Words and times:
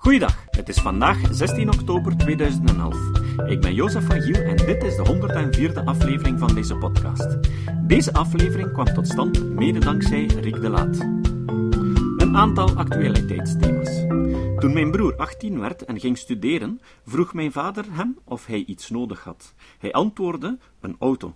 Goeiedag, 0.00 0.44
het 0.50 0.68
is 0.68 0.78
vandaag 0.78 1.18
16 1.30 1.68
oktober 1.68 2.16
2011. 2.16 2.96
Ik 3.46 3.60
ben 3.60 3.74
Jozef 3.74 4.06
van 4.06 4.20
Giel 4.20 4.42
en 4.42 4.56
dit 4.56 4.82
is 4.82 4.96
de 4.96 5.04
104e 5.72 5.84
aflevering 5.84 6.38
van 6.38 6.54
deze 6.54 6.76
podcast. 6.76 7.38
Deze 7.86 8.12
aflevering 8.12 8.72
kwam 8.72 8.84
tot 8.84 9.08
stand 9.08 9.54
mede 9.54 9.78
dankzij 9.78 10.24
Rick 10.24 10.60
de 10.60 10.68
Laat. 10.68 10.98
Een 12.16 12.36
aantal 12.36 12.76
actualiteitsthema's. 12.76 14.00
Toen 14.58 14.72
mijn 14.72 14.90
broer 14.90 15.16
18 15.16 15.60
werd 15.60 15.84
en 15.84 16.00
ging 16.00 16.18
studeren, 16.18 16.80
vroeg 17.06 17.34
mijn 17.34 17.52
vader 17.52 17.84
hem 17.90 18.18
of 18.24 18.46
hij 18.46 18.64
iets 18.66 18.90
nodig 18.90 19.24
had. 19.24 19.54
Hij 19.78 19.92
antwoordde: 19.92 20.58
een 20.80 20.96
auto. 20.98 21.34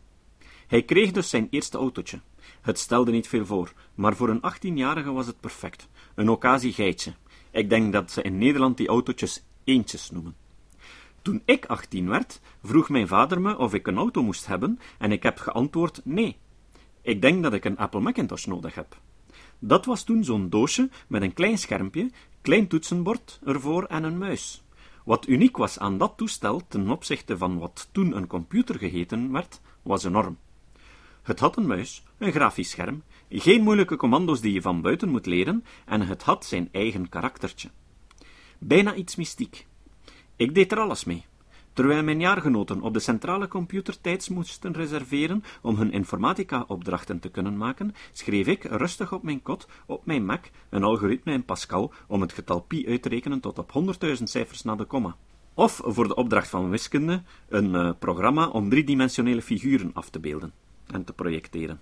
Hij 0.67 0.83
kreeg 0.83 1.11
dus 1.11 1.31
zijn 1.31 1.46
eerste 1.51 1.79
autootje. 1.79 2.21
Het 2.61 2.79
stelde 2.79 3.11
niet 3.11 3.29
veel 3.29 3.46
voor, 3.46 3.73
maar 3.95 4.17
voor 4.17 4.29
een 4.29 4.43
18-jarige 4.55 5.12
was 5.12 5.27
het 5.27 5.41
perfect. 5.41 5.89
Een 6.15 6.29
occasie-geitje. 6.29 7.12
Ik 7.55 7.69
denk 7.69 7.93
dat 7.93 8.11
ze 8.11 8.23
in 8.23 8.39
Nederland 8.39 8.77
die 8.77 8.89
autootjes 8.89 9.45
eentjes 9.65 10.11
noemen. 10.11 10.37
Toen 11.23 11.43
ik 11.45 11.67
18 11.67 12.09
werd, 12.09 12.41
vroeg 12.63 12.89
mijn 12.89 13.09
vader 13.09 13.41
me 13.41 13.59
of 13.59 13.75
ik 13.75 13.87
een 13.87 13.97
auto 13.97 14.23
moest 14.23 14.47
hebben 14.47 14.79
en 14.99 15.13
ik 15.13 15.23
heb 15.23 15.39
geantwoord 15.39 16.01
nee. 16.05 16.37
Ik 17.03 17.23
denk 17.23 17.43
dat 17.43 17.53
ik 17.53 17.65
een 17.65 17.77
Apple 17.77 18.01
Macintosh 18.01 18.45
nodig 18.45 18.75
heb. 18.75 19.01
Dat 19.59 19.85
was 19.85 20.05
toen 20.05 20.25
zo'n 20.25 20.51
doosje 20.51 20.89
met 21.07 21.23
een 21.23 21.33
klein 21.33 21.59
schermpje, 21.59 22.11
klein 22.41 22.67
toetsenbord 22.67 23.41
ervoor 23.45 23.85
en 23.85 24.05
een 24.05 24.19
muis. 24.19 24.65
Wat 25.05 25.29
uniek 25.29 25.57
was 25.57 25.79
aan 25.79 25.99
dat 25.99 26.13
toestel 26.16 26.63
ten 26.69 26.91
opzichte 26.91 27.39
van 27.39 27.59
wat 27.59 27.89
toen 27.93 28.16
een 28.16 28.27
computer 28.27 28.79
geheten 28.79 29.33
werd, 29.33 29.61
was 29.83 30.05
enorm. 30.05 30.39
Het 31.23 31.41
had 31.41 31.57
een 31.57 31.66
muis, 31.66 32.02
een 32.19 32.33
grafisch 32.33 32.71
scherm, 32.71 33.02
geen 33.41 33.62
moeilijke 33.62 33.97
commando's 33.97 34.41
die 34.41 34.52
je 34.52 34.62
van 34.62 34.80
buiten 34.80 35.09
moet 35.09 35.27
leren, 35.27 35.65
en 35.84 36.01
het 36.01 36.23
had 36.23 36.45
zijn 36.45 36.69
eigen 36.73 37.09
karaktertje. 37.09 37.70
Bijna 38.59 38.95
iets 38.95 39.16
mystiek. 39.16 39.66
Ik 40.37 40.54
deed 40.54 40.73
er 40.73 40.79
alles 40.79 41.04
mee. 41.04 41.24
Terwijl 41.74 42.02
mijn 42.02 42.21
jaargenoten 42.21 42.80
op 42.80 42.93
de 42.93 43.01
centrale 43.01 43.49
computer 43.49 44.01
tijds 44.01 44.29
moesten 44.29 44.73
reserveren 44.73 45.45
om 45.62 45.77
hun 45.77 45.93
informatica-opdrachten 45.93 47.18
te 47.18 47.30
kunnen 47.30 47.57
maken, 47.57 47.95
schreef 48.12 48.46
ik 48.46 48.65
rustig 48.65 49.12
op 49.12 49.23
mijn 49.23 49.43
kot, 49.43 49.68
op 49.87 50.07
mijn 50.07 50.24
Mac, 50.24 50.45
een 50.71 50.82
algoritme 50.82 51.32
in 51.32 51.45
Pascal 51.45 51.93
om 52.07 52.21
het 52.21 52.32
getal 52.32 52.60
pi 52.60 52.87
uit 52.88 53.02
te 53.02 53.09
rekenen 53.09 53.40
tot 53.40 53.59
op 53.59 53.73
100.000 54.07 54.23
cijfers 54.23 54.62
na 54.62 54.74
de 54.74 54.85
komma. 54.85 55.16
Of 55.55 55.80
voor 55.85 56.09
de 56.09 56.15
opdracht 56.15 56.49
van 56.49 56.71
wiskunde 56.71 57.23
een 57.49 57.74
uh, 57.74 57.90
programma 57.99 58.49
om 58.49 58.68
driedimensionele 58.68 59.43
figuren 59.43 59.90
af 59.93 60.10
te 60.10 60.21
beelden 60.21 60.52
en 60.87 61.05
te 61.05 61.12
projecteren. 61.12 61.80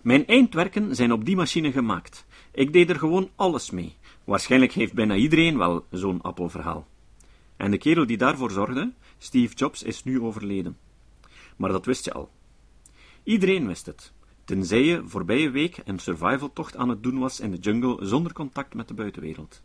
Mijn 0.00 0.26
eindwerken 0.26 0.94
zijn 0.94 1.12
op 1.12 1.24
die 1.24 1.36
machine 1.36 1.72
gemaakt. 1.72 2.26
Ik 2.50 2.72
deed 2.72 2.90
er 2.90 2.98
gewoon 2.98 3.30
alles 3.36 3.70
mee. 3.70 3.96
Waarschijnlijk 4.24 4.72
heeft 4.72 4.92
bijna 4.92 5.14
iedereen 5.14 5.58
wel 5.58 5.84
zo'n 5.90 6.20
appelverhaal. 6.20 6.86
En 7.56 7.70
de 7.70 7.78
kerel 7.78 8.06
die 8.06 8.16
daarvoor 8.16 8.50
zorgde, 8.50 8.92
Steve 9.18 9.54
Jobs, 9.54 9.82
is 9.82 10.04
nu 10.04 10.20
overleden. 10.20 10.78
Maar 11.56 11.70
dat 11.70 11.86
wist 11.86 12.04
je 12.04 12.12
al. 12.12 12.30
Iedereen 13.22 13.66
wist 13.66 13.86
het, 13.86 14.12
tenzij 14.44 14.82
je 14.82 15.02
voorbije 15.04 15.50
week 15.50 15.80
een 15.84 15.98
survivaltocht 15.98 16.76
aan 16.76 16.88
het 16.88 17.02
doen 17.02 17.18
was 17.18 17.40
in 17.40 17.50
de 17.50 17.58
jungle 17.58 18.06
zonder 18.06 18.32
contact 18.32 18.74
met 18.74 18.88
de 18.88 18.94
buitenwereld. 18.94 19.62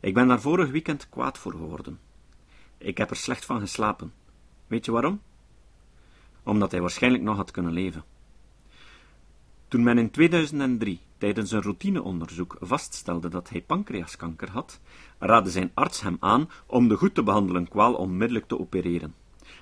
Ik 0.00 0.14
ben 0.14 0.28
daar 0.28 0.40
vorig 0.40 0.70
weekend 0.70 1.08
kwaad 1.08 1.38
voor 1.38 1.52
geworden. 1.52 1.98
Ik 2.78 2.98
heb 2.98 3.10
er 3.10 3.16
slecht 3.16 3.44
van 3.44 3.60
geslapen. 3.60 4.12
Weet 4.66 4.84
je 4.84 4.92
waarom? 4.92 5.20
Omdat 6.42 6.70
hij 6.70 6.80
waarschijnlijk 6.80 7.22
nog 7.22 7.36
had 7.36 7.50
kunnen 7.50 7.72
leven. 7.72 8.04
Toen 9.68 9.82
men 9.82 9.98
in 9.98 10.10
2003 10.10 11.00
tijdens 11.18 11.50
een 11.50 11.62
routineonderzoek 11.62 12.56
vaststelde 12.60 13.28
dat 13.28 13.48
hij 13.48 13.60
pancreaskanker 13.60 14.50
had, 14.50 14.80
raadde 15.18 15.50
zijn 15.50 15.70
arts 15.74 16.00
hem 16.00 16.16
aan 16.20 16.50
om 16.66 16.88
de 16.88 16.96
goed 16.96 17.14
te 17.14 17.22
behandelen 17.22 17.68
kwaal 17.68 17.94
onmiddellijk 17.94 18.46
te 18.46 18.58
opereren. 18.58 19.14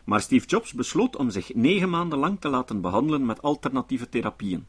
Maar 0.04 0.20
Steve 0.20 0.46
Jobs 0.46 0.72
besloot 0.72 1.16
om 1.16 1.30
zich 1.30 1.54
negen 1.54 1.90
maanden 1.90 2.18
lang 2.18 2.40
te 2.40 2.48
laten 2.48 2.80
behandelen 2.80 3.26
met 3.26 3.42
alternatieve 3.42 4.08
therapieën. 4.08 4.66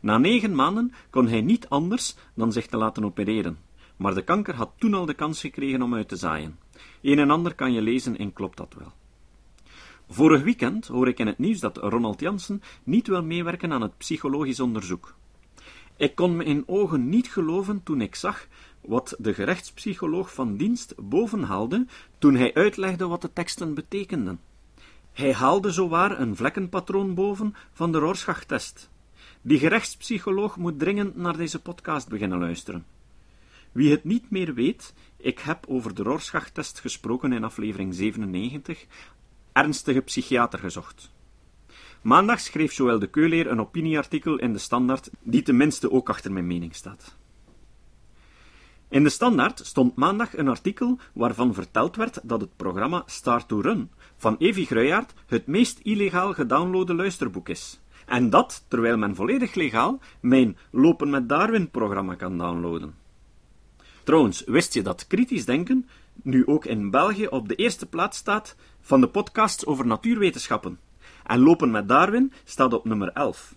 Na 0.00 0.18
negen 0.18 0.54
maanden 0.54 0.92
kon 1.10 1.26
hij 1.26 1.40
niet 1.40 1.68
anders 1.68 2.16
dan 2.34 2.52
zich 2.52 2.66
te 2.66 2.76
laten 2.76 3.04
opereren, 3.04 3.58
maar 3.96 4.14
de 4.14 4.22
kanker 4.22 4.54
had 4.54 4.70
toen 4.78 4.94
al 4.94 5.06
de 5.06 5.14
kans 5.14 5.40
gekregen 5.40 5.82
om 5.82 5.94
uit 5.94 6.08
te 6.08 6.16
zaaien. 6.16 6.58
Een 7.02 7.18
en 7.18 7.30
ander 7.30 7.54
kan 7.54 7.72
je 7.72 7.82
lezen 7.82 8.16
in 8.16 8.32
Klopt 8.32 8.56
dat 8.56 8.74
wel. 8.78 8.92
Vorig 10.08 10.42
weekend 10.42 10.86
hoor 10.86 11.08
ik 11.08 11.18
in 11.18 11.26
het 11.26 11.38
nieuws 11.38 11.60
dat 11.60 11.76
Ronald 11.76 12.20
Jansen 12.20 12.62
niet 12.84 13.06
wil 13.06 13.22
meewerken 13.22 13.72
aan 13.72 13.82
het 13.82 13.98
psychologisch 13.98 14.60
onderzoek. 14.60 15.14
Ik 15.96 16.14
kon 16.14 16.36
mijn 16.36 16.62
ogen 16.66 17.08
niet 17.08 17.28
geloven 17.28 17.82
toen 17.82 18.00
ik 18.00 18.14
zag 18.14 18.46
wat 18.80 19.14
de 19.18 19.34
gerechtspsycholoog 19.34 20.34
van 20.34 20.56
dienst 20.56 20.94
bovenhaalde 20.96 21.86
toen 22.18 22.34
hij 22.34 22.54
uitlegde 22.54 23.06
wat 23.06 23.22
de 23.22 23.32
teksten 23.32 23.74
betekenden. 23.74 24.40
Hij 25.12 25.32
haalde 25.32 25.70
zowaar 25.70 26.20
een 26.20 26.36
vlekkenpatroon 26.36 27.14
boven 27.14 27.54
van 27.72 27.92
de 27.92 27.98
Rorschach-test. 27.98 28.90
Die 29.42 29.58
gerechtspsycholoog 29.58 30.56
moet 30.56 30.78
dringend 30.78 31.16
naar 31.16 31.36
deze 31.36 31.62
podcast 31.62 32.08
beginnen 32.08 32.38
luisteren. 32.38 32.86
Wie 33.72 33.90
het 33.90 34.04
niet 34.04 34.30
meer 34.30 34.54
weet, 34.54 34.94
ik 35.16 35.38
heb 35.38 35.64
over 35.68 35.94
de 35.94 36.02
Rorschach-test 36.02 36.80
gesproken 36.80 37.32
in 37.32 37.44
aflevering 37.44 37.94
97, 37.94 38.86
ernstige 39.52 40.00
psychiater 40.00 40.58
gezocht. 40.58 41.10
Maandag 42.02 42.40
schreef 42.40 42.72
Joël 42.72 42.98
de 42.98 43.06
Keuleer 43.06 43.50
een 43.50 43.60
opinieartikel 43.60 44.38
in 44.38 44.52
de 44.52 44.58
Standaard, 44.58 45.10
die 45.22 45.42
tenminste 45.42 45.90
ook 45.90 46.08
achter 46.08 46.32
mijn 46.32 46.46
mening 46.46 46.74
staat. 46.74 47.16
In 48.88 49.02
de 49.02 49.10
Standaard 49.10 49.66
stond 49.66 49.96
maandag 49.96 50.36
een 50.36 50.48
artikel 50.48 50.98
waarvan 51.12 51.54
verteld 51.54 51.96
werd 51.96 52.20
dat 52.22 52.40
het 52.40 52.56
programma 52.56 53.02
Start 53.06 53.48
to 53.48 53.60
Run 53.60 53.90
van 54.16 54.36
Evi 54.38 54.64
Gruijaert 54.64 55.14
het 55.26 55.46
meest 55.46 55.78
illegaal 55.82 56.32
gedownloade 56.32 56.94
luisterboek 56.94 57.48
is. 57.48 57.80
En 58.06 58.30
dat 58.30 58.64
terwijl 58.68 58.96
men 58.96 59.14
volledig 59.14 59.54
legaal 59.54 60.00
mijn 60.20 60.56
Lopen 60.70 61.10
met 61.10 61.28
Darwin 61.28 61.70
programma 61.70 62.14
kan 62.14 62.38
downloaden. 62.38 62.94
Trouwens, 64.02 64.44
wist 64.46 64.74
je 64.74 64.82
dat 64.82 65.06
kritisch 65.06 65.44
denken 65.44 65.88
nu 66.22 66.46
ook 66.46 66.64
in 66.64 66.90
België 66.90 67.26
op 67.26 67.48
de 67.48 67.54
eerste 67.54 67.86
plaats 67.86 68.18
staat 68.18 68.56
van 68.80 69.00
de 69.00 69.08
podcasts 69.08 69.66
over 69.66 69.86
natuurwetenschappen? 69.86 70.78
En 71.24 71.40
Lopen 71.40 71.70
met 71.70 71.88
Darwin 71.88 72.32
staat 72.44 72.72
op 72.72 72.84
nummer 72.84 73.08
11. 73.08 73.54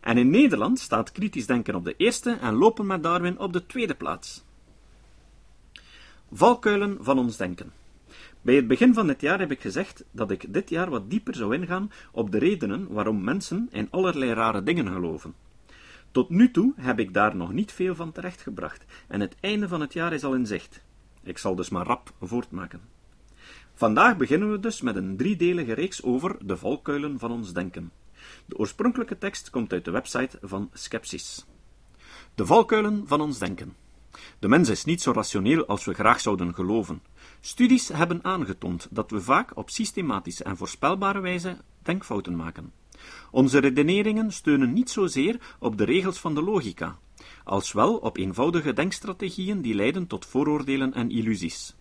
En 0.00 0.18
in 0.18 0.30
Nederland 0.30 0.78
staat 0.78 1.12
kritisch 1.12 1.46
denken 1.46 1.74
op 1.74 1.84
de 1.84 1.94
eerste 1.96 2.38
en 2.40 2.54
Lopen 2.54 2.86
met 2.86 3.02
Darwin 3.02 3.38
op 3.38 3.52
de 3.52 3.66
tweede 3.66 3.94
plaats. 3.94 4.44
Valkuilen 6.32 6.96
van 7.00 7.18
ons 7.18 7.36
denken. 7.36 7.72
Bij 8.40 8.54
het 8.54 8.66
begin 8.66 8.94
van 8.94 9.06
dit 9.06 9.20
jaar 9.20 9.38
heb 9.38 9.50
ik 9.50 9.60
gezegd 9.60 10.04
dat 10.10 10.30
ik 10.30 10.52
dit 10.52 10.70
jaar 10.70 10.90
wat 10.90 11.10
dieper 11.10 11.34
zou 11.34 11.54
ingaan 11.54 11.90
op 12.12 12.30
de 12.30 12.38
redenen 12.38 12.92
waarom 12.92 13.24
mensen 13.24 13.68
in 13.70 13.90
allerlei 13.90 14.32
rare 14.32 14.62
dingen 14.62 14.92
geloven. 14.92 15.34
Tot 16.10 16.28
nu 16.28 16.50
toe 16.50 16.72
heb 16.76 16.98
ik 16.98 17.14
daar 17.14 17.36
nog 17.36 17.52
niet 17.52 17.72
veel 17.72 17.94
van 17.94 18.12
terechtgebracht, 18.12 18.84
en 19.08 19.20
het 19.20 19.36
einde 19.40 19.68
van 19.68 19.80
het 19.80 19.92
jaar 19.92 20.12
is 20.12 20.24
al 20.24 20.34
in 20.34 20.46
zicht. 20.46 20.82
Ik 21.22 21.38
zal 21.38 21.54
dus 21.54 21.68
maar 21.68 21.86
rap 21.86 22.12
voortmaken. 22.20 22.80
Vandaag 23.74 24.16
beginnen 24.16 24.50
we 24.50 24.60
dus 24.60 24.80
met 24.80 24.96
een 24.96 25.16
driedelige 25.16 25.72
reeks 25.72 26.02
over 26.02 26.36
de 26.46 26.56
valkuilen 26.56 27.18
van 27.18 27.30
ons 27.30 27.52
denken. 27.52 27.92
De 28.46 28.58
oorspronkelijke 28.58 29.18
tekst 29.18 29.50
komt 29.50 29.72
uit 29.72 29.84
de 29.84 29.90
website 29.90 30.38
van 30.42 30.70
Skepsis. 30.72 31.46
De 32.34 32.46
valkuilen 32.46 33.02
van 33.06 33.20
ons 33.20 33.38
denken. 33.38 33.76
De 34.38 34.48
mens 34.48 34.68
is 34.68 34.84
niet 34.84 35.02
zo 35.02 35.12
rationeel 35.12 35.66
als 35.66 35.84
we 35.84 35.94
graag 35.94 36.20
zouden 36.20 36.54
geloven. 36.54 37.02
Studies 37.40 37.88
hebben 37.88 38.24
aangetoond 38.24 38.88
dat 38.90 39.10
we 39.10 39.20
vaak 39.20 39.56
op 39.56 39.70
systematische 39.70 40.44
en 40.44 40.56
voorspelbare 40.56 41.20
wijze 41.20 41.56
denkfouten 41.82 42.36
maken. 42.36 42.72
Onze 43.30 43.58
redeneringen 43.58 44.32
steunen 44.32 44.72
niet 44.72 44.90
zozeer 44.90 45.56
op 45.58 45.78
de 45.78 45.84
regels 45.84 46.18
van 46.18 46.34
de 46.34 46.42
logica, 46.42 46.98
als 47.44 47.72
wel 47.72 47.96
op 47.96 48.16
eenvoudige 48.16 48.72
denkstrategieën 48.72 49.60
die 49.60 49.74
leiden 49.74 50.06
tot 50.06 50.26
vooroordelen 50.26 50.94
en 50.94 51.10
illusies. 51.10 51.74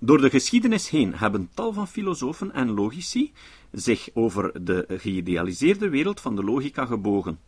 Door 0.00 0.20
de 0.20 0.30
geschiedenis 0.30 0.90
heen 0.90 1.14
hebben 1.14 1.50
tal 1.54 1.72
van 1.72 1.88
filosofen 1.88 2.52
en 2.52 2.70
logici 2.70 3.32
zich 3.72 4.08
over 4.14 4.64
de 4.64 4.84
geïdealiseerde 4.88 5.88
wereld 5.88 6.20
van 6.20 6.36
de 6.36 6.44
logica 6.44 6.86
gebogen. 6.86 7.38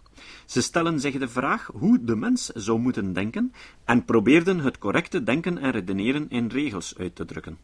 Ze 0.47 0.63
stellen 0.63 1.01
zich 1.01 1.19
de 1.19 1.29
vraag 1.29 1.71
hoe 1.75 2.05
de 2.05 2.17
mens 2.17 2.47
zou 2.47 2.79
moeten 2.79 3.13
denken 3.13 3.53
en 3.85 4.05
probeerden 4.05 4.61
het 4.61 4.79
correcte 4.79 5.23
denken 5.23 5.59
en 5.59 5.71
redeneren 5.71 6.27
in 6.29 6.47
regels 6.47 6.99
uit 6.99 7.15
te 7.15 7.25
drukken. 7.25 7.59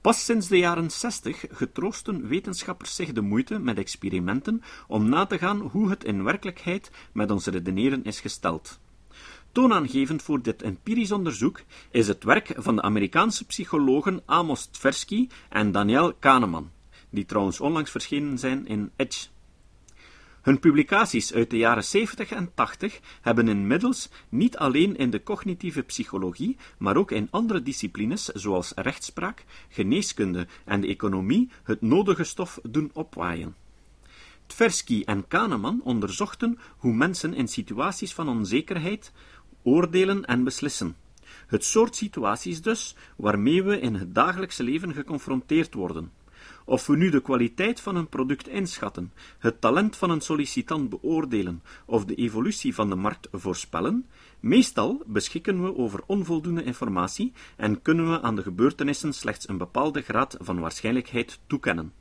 Pas 0.00 0.24
sinds 0.24 0.48
de 0.48 0.58
jaren 0.58 0.90
zestig 0.90 1.44
getroosten 1.50 2.28
wetenschappers 2.28 2.94
zich 2.94 3.12
de 3.12 3.20
moeite 3.20 3.58
met 3.58 3.78
experimenten 3.78 4.62
om 4.88 5.08
na 5.08 5.26
te 5.26 5.38
gaan 5.38 5.60
hoe 5.60 5.90
het 5.90 6.04
in 6.04 6.24
werkelijkheid 6.24 6.90
met 7.12 7.30
ons 7.30 7.46
redeneren 7.46 8.04
is 8.04 8.20
gesteld. 8.20 8.80
Toonaangevend 9.52 10.22
voor 10.22 10.42
dit 10.42 10.62
empirisch 10.62 11.12
onderzoek 11.12 11.62
is 11.90 12.08
het 12.08 12.24
werk 12.24 12.54
van 12.56 12.76
de 12.76 12.82
Amerikaanse 12.82 13.44
psychologen 13.44 14.22
Amos 14.24 14.66
Tversky 14.66 15.28
en 15.48 15.72
Daniel 15.72 16.14
Kahneman, 16.14 16.70
die 17.10 17.24
trouwens 17.24 17.60
onlangs 17.60 17.90
verschenen 17.90 18.38
zijn 18.38 18.66
in 18.66 18.90
Edge. 18.96 19.28
Hun 20.42 20.58
publicaties 20.58 21.34
uit 21.34 21.50
de 21.50 21.56
jaren 21.56 21.84
70 21.84 22.30
en 22.30 22.50
80 22.54 23.00
hebben 23.20 23.48
inmiddels 23.48 24.08
niet 24.28 24.56
alleen 24.56 24.96
in 24.96 25.10
de 25.10 25.22
cognitieve 25.22 25.82
psychologie, 25.82 26.56
maar 26.78 26.96
ook 26.96 27.10
in 27.10 27.28
andere 27.30 27.62
disciplines 27.62 28.24
zoals 28.24 28.72
rechtspraak, 28.74 29.44
geneeskunde 29.68 30.46
en 30.64 30.80
de 30.80 30.86
economie 30.86 31.50
het 31.62 31.80
nodige 31.80 32.24
stof 32.24 32.58
doen 32.62 32.90
opwaaien. 32.92 33.54
Tversky 34.46 35.02
en 35.04 35.28
Kahneman 35.28 35.80
onderzochten 35.84 36.58
hoe 36.76 36.94
mensen 36.94 37.34
in 37.34 37.48
situaties 37.48 38.14
van 38.14 38.28
onzekerheid 38.28 39.12
oordelen 39.62 40.24
en 40.24 40.44
beslissen. 40.44 40.96
Het 41.46 41.64
soort 41.64 41.96
situaties 41.96 42.62
dus 42.62 42.96
waarmee 43.16 43.62
we 43.62 43.80
in 43.80 43.94
het 43.94 44.14
dagelijkse 44.14 44.62
leven 44.62 44.94
geconfronteerd 44.94 45.74
worden. 45.74 46.10
Of 46.64 46.86
we 46.86 46.96
nu 46.96 47.10
de 47.10 47.20
kwaliteit 47.20 47.80
van 47.80 47.96
een 47.96 48.08
product 48.08 48.48
inschatten, 48.48 49.12
het 49.38 49.60
talent 49.60 49.96
van 49.96 50.10
een 50.10 50.20
sollicitant 50.20 50.88
beoordelen 50.88 51.62
of 51.84 52.04
de 52.04 52.14
evolutie 52.14 52.74
van 52.74 52.88
de 52.88 52.94
markt 52.94 53.28
voorspellen, 53.32 54.06
meestal 54.40 55.02
beschikken 55.06 55.62
we 55.62 55.76
over 55.76 56.00
onvoldoende 56.06 56.62
informatie 56.62 57.32
en 57.56 57.82
kunnen 57.82 58.10
we 58.10 58.22
aan 58.22 58.36
de 58.36 58.42
gebeurtenissen 58.42 59.12
slechts 59.12 59.48
een 59.48 59.58
bepaalde 59.58 60.02
graad 60.02 60.36
van 60.40 60.60
waarschijnlijkheid 60.60 61.38
toekennen. 61.46 61.92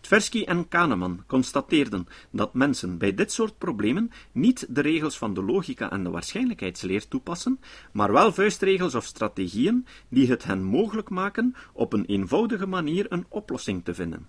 Tversky 0.00 0.42
en 0.44 0.68
Kahneman 0.68 1.24
constateerden 1.26 2.06
dat 2.30 2.54
mensen 2.54 2.98
bij 2.98 3.14
dit 3.14 3.32
soort 3.32 3.58
problemen 3.58 4.10
niet 4.32 4.66
de 4.68 4.80
regels 4.80 5.18
van 5.18 5.34
de 5.34 5.42
logica 5.42 5.90
en 5.90 6.02
de 6.02 6.10
waarschijnlijkheidsleer 6.10 7.08
toepassen, 7.08 7.60
maar 7.92 8.12
wel 8.12 8.32
vuistregels 8.32 8.94
of 8.94 9.04
strategieën 9.04 9.86
die 10.08 10.28
het 10.28 10.44
hen 10.44 10.62
mogelijk 10.62 11.10
maken 11.10 11.54
op 11.72 11.92
een 11.92 12.04
eenvoudige 12.04 12.66
manier 12.66 13.06
een 13.08 13.26
oplossing 13.28 13.84
te 13.84 13.94
vinden. 13.94 14.26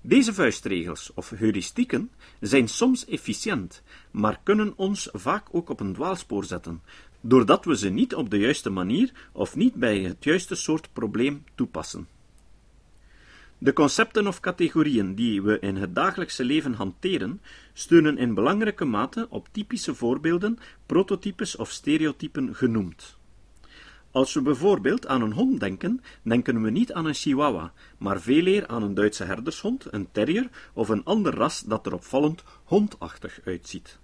Deze 0.00 0.34
vuistregels 0.34 1.12
of 1.14 1.30
heuristieken 1.30 2.10
zijn 2.40 2.68
soms 2.68 3.06
efficiënt, 3.06 3.82
maar 4.10 4.40
kunnen 4.42 4.72
ons 4.76 5.08
vaak 5.12 5.46
ook 5.50 5.68
op 5.68 5.80
een 5.80 5.92
dwaalspoor 5.92 6.44
zetten, 6.44 6.82
doordat 7.20 7.64
we 7.64 7.76
ze 7.76 7.88
niet 7.88 8.14
op 8.14 8.30
de 8.30 8.38
juiste 8.38 8.70
manier 8.70 9.12
of 9.32 9.56
niet 9.56 9.74
bij 9.74 9.98
het 9.98 10.24
juiste 10.24 10.54
soort 10.54 10.92
probleem 10.92 11.44
toepassen. 11.54 12.13
De 13.64 13.72
concepten 13.72 14.26
of 14.26 14.40
categorieën 14.40 15.14
die 15.14 15.42
we 15.42 15.58
in 15.58 15.76
het 15.76 15.94
dagelijkse 15.94 16.44
leven 16.44 16.72
hanteren, 16.72 17.40
steunen 17.72 18.18
in 18.18 18.34
belangrijke 18.34 18.84
mate 18.84 19.26
op 19.30 19.48
typische 19.52 19.94
voorbeelden, 19.94 20.58
prototypes 20.86 21.56
of 21.56 21.70
stereotypen 21.70 22.54
genoemd. 22.54 23.16
Als 24.10 24.34
we 24.34 24.42
bijvoorbeeld 24.42 25.06
aan 25.06 25.22
een 25.22 25.32
hond 25.32 25.60
denken, 25.60 26.02
denken 26.22 26.62
we 26.62 26.70
niet 26.70 26.92
aan 26.92 27.06
een 27.06 27.14
chihuahua, 27.14 27.72
maar 27.98 28.20
veel 28.20 28.46
eer 28.46 28.66
aan 28.66 28.82
een 28.82 28.94
Duitse 28.94 29.24
herdershond, 29.24 29.86
een 29.90 30.08
terrier 30.12 30.48
of 30.72 30.88
een 30.88 31.04
ander 31.04 31.34
ras 31.34 31.60
dat 31.60 31.86
er 31.86 31.94
opvallend 31.94 32.42
hondachtig 32.64 33.40
uitziet. 33.44 33.98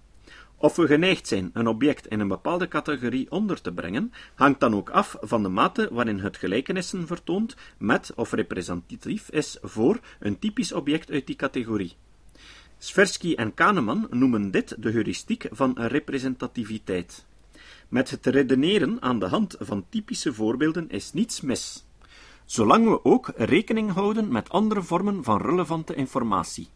Of 0.61 0.75
we 0.75 0.87
geneigd 0.87 1.27
zijn 1.27 1.49
een 1.53 1.67
object 1.67 2.07
in 2.07 2.19
een 2.19 2.27
bepaalde 2.27 2.67
categorie 2.67 3.31
onder 3.31 3.61
te 3.61 3.73
brengen, 3.73 4.13
hangt 4.35 4.59
dan 4.59 4.75
ook 4.75 4.89
af 4.89 5.15
van 5.21 5.43
de 5.43 5.49
mate 5.49 5.89
waarin 5.91 6.19
het 6.19 6.37
gelijkenissen 6.37 7.07
vertoont 7.07 7.55
met 7.77 8.11
of 8.15 8.31
representatief 8.31 9.29
is 9.29 9.57
voor 9.61 9.99
een 10.19 10.39
typisch 10.39 10.71
object 10.71 11.11
uit 11.11 11.27
die 11.27 11.35
categorie. 11.35 11.95
Sversky 12.77 13.33
en 13.33 13.53
Kahneman 13.53 14.07
noemen 14.09 14.51
dit 14.51 14.75
de 14.79 14.91
heuristiek 14.91 15.47
van 15.51 15.73
representativiteit. 15.75 17.25
Met 17.87 18.09
het 18.09 18.25
redeneren 18.25 19.01
aan 19.01 19.19
de 19.19 19.27
hand 19.27 19.55
van 19.59 19.85
typische 19.89 20.33
voorbeelden 20.33 20.89
is 20.89 21.13
niets 21.13 21.41
mis, 21.41 21.85
zolang 22.45 22.87
we 22.89 23.05
ook 23.05 23.31
rekening 23.35 23.91
houden 23.91 24.31
met 24.31 24.49
andere 24.49 24.81
vormen 24.81 25.23
van 25.23 25.41
relevante 25.41 25.95
informatie. 25.95 26.67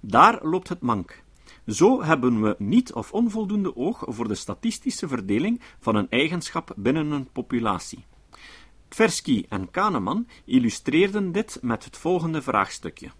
Daar 0.00 0.46
loopt 0.46 0.68
het 0.68 0.80
mank. 0.80 1.26
Zo 1.68 2.02
hebben 2.02 2.42
we 2.42 2.54
niet 2.58 2.92
of 2.92 3.12
onvoldoende 3.12 3.76
oog 3.76 4.04
voor 4.06 4.28
de 4.28 4.34
statistische 4.34 5.08
verdeling 5.08 5.60
van 5.80 5.94
een 5.94 6.10
eigenschap 6.10 6.72
binnen 6.76 7.10
een 7.10 7.32
populatie. 7.32 8.04
Tversky 8.88 9.44
en 9.48 9.70
Kahneman 9.70 10.28
illustreerden 10.44 11.32
dit 11.32 11.58
met 11.62 11.84
het 11.84 11.96
volgende 11.96 12.42
vraagstukje. 12.42 13.10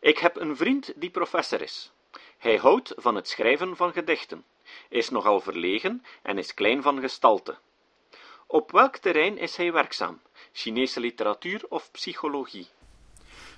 Ik 0.00 0.18
heb 0.18 0.36
een 0.36 0.56
vriend 0.56 0.92
die 0.96 1.10
professor 1.10 1.62
is. 1.62 1.92
Hij 2.38 2.56
houdt 2.56 2.92
van 2.96 3.14
het 3.14 3.28
schrijven 3.28 3.76
van 3.76 3.92
gedichten, 3.92 4.44
is 4.88 5.10
nogal 5.10 5.40
verlegen 5.40 6.02
en 6.22 6.38
is 6.38 6.54
klein 6.54 6.82
van 6.82 7.00
gestalte. 7.00 7.58
Op 8.46 8.70
welk 8.70 8.96
terrein 8.96 9.38
is 9.38 9.56
hij 9.56 9.72
werkzaam? 9.72 10.20
Chinese 10.52 11.00
literatuur 11.00 11.64
of 11.68 11.90
psychologie? 11.90 12.66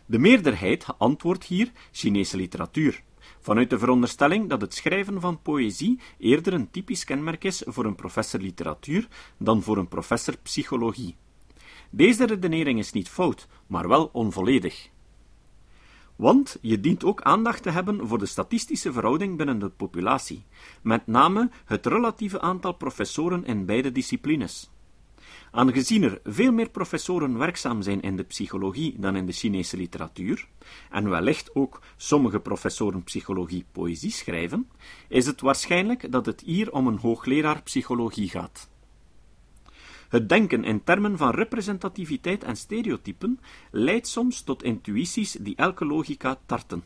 De 0.07 0.19
meerderheid 0.19 0.87
antwoordt 0.99 1.45
hier 1.45 1.71
Chinese 1.93 2.37
literatuur 2.37 3.03
vanuit 3.41 3.71
de 3.71 3.79
veronderstelling 3.79 4.49
dat 4.49 4.61
het 4.61 4.75
schrijven 4.75 5.21
van 5.21 5.43
poëzie 5.43 6.01
eerder 6.19 6.53
een 6.53 6.71
typisch 6.71 7.05
kenmerk 7.05 7.45
is 7.45 7.63
voor 7.67 7.85
een 7.85 7.95
professor 7.95 8.41
literatuur 8.41 9.09
dan 9.37 9.63
voor 9.63 9.79
een 9.79 9.89
professor 9.89 10.37
psychologie. 10.43 11.17
Deze 11.91 12.27
redenering 12.27 12.79
is 12.79 12.93
niet 12.93 13.09
fout, 13.09 13.47
maar 13.67 13.89
wel 13.89 14.11
onvolledig. 14.13 14.89
Want 16.17 16.59
je 16.61 16.81
dient 16.81 17.05
ook 17.05 17.23
aandacht 17.23 17.63
te 17.63 17.71
hebben 17.71 18.09
voor 18.09 18.19
de 18.19 18.27
statistische 18.27 18.93
verhouding 18.93 19.37
binnen 19.37 19.59
de 19.59 19.69
populatie, 19.69 20.45
met 20.83 21.07
name 21.07 21.51
het 21.65 21.87
relatieve 21.87 22.41
aantal 22.41 22.73
professoren 22.73 23.45
in 23.45 23.67
beide 23.67 23.93
disciplines. 23.93 24.71
Aangezien 25.51 26.03
er 26.03 26.21
veel 26.25 26.53
meer 26.53 26.71
professoren 26.71 27.39
werkzaam 27.39 27.83
zijn 27.83 28.01
in 28.01 28.17
de 28.17 28.23
psychologie 28.23 28.95
dan 28.99 29.17
in 29.17 29.27
de 29.27 29.33
Chinese 29.33 29.77
literatuur, 29.77 30.47
en 30.91 31.11
wellicht 31.11 31.55
ook 31.55 31.81
sommige 31.97 32.41
professoren 32.41 33.03
psychologie 33.03 33.65
poëzie 33.73 34.11
schrijven, 34.11 34.69
is 35.09 35.27
het 35.27 35.41
waarschijnlijk 35.41 36.13
dat 36.13 36.27
het 36.27 36.41
hier 36.41 36.73
om 36.73 36.87
een 36.87 36.99
hoogleraar 36.99 37.63
psychologie 37.63 38.29
gaat. 38.29 38.69
Het 40.09 40.29
denken 40.29 40.65
in 40.65 40.85
termen 40.85 41.17
van 41.17 41.31
representativiteit 41.31 42.45
en 42.45 42.57
stereotypen 42.57 43.41
leidt 43.71 44.09
soms 44.09 44.43
tot 44.43 44.63
intuïties 44.63 45.33
die 45.33 45.57
elke 45.57 45.85
logica 45.85 46.39
tarten. 46.47 46.85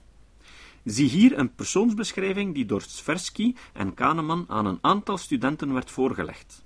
Zie 0.84 1.08
hier 1.08 1.38
een 1.38 1.54
persoonsbeschrijving 1.54 2.54
die 2.54 2.66
door 2.66 2.82
Sversky 2.82 3.54
en 3.72 3.94
Kahneman 3.94 4.44
aan 4.48 4.66
een 4.66 4.78
aantal 4.80 5.18
studenten 5.18 5.72
werd 5.72 5.90
voorgelegd. 5.90 6.63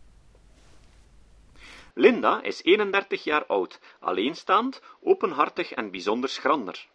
Linda 1.99 2.43
is 2.43 2.63
31 2.63 3.25
jaar 3.25 3.47
oud, 3.47 3.81
alleenstaand, 4.01 4.81
openhartig 5.01 5.73
en 5.73 5.91
bijzonder 5.91 6.31
schrander. 6.31 6.87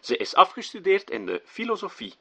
Ze 0.00 0.16
is 0.16 0.34
afgestudeerd 0.34 1.10
in 1.10 1.26
de 1.26 1.42
filosofie. 1.44 2.14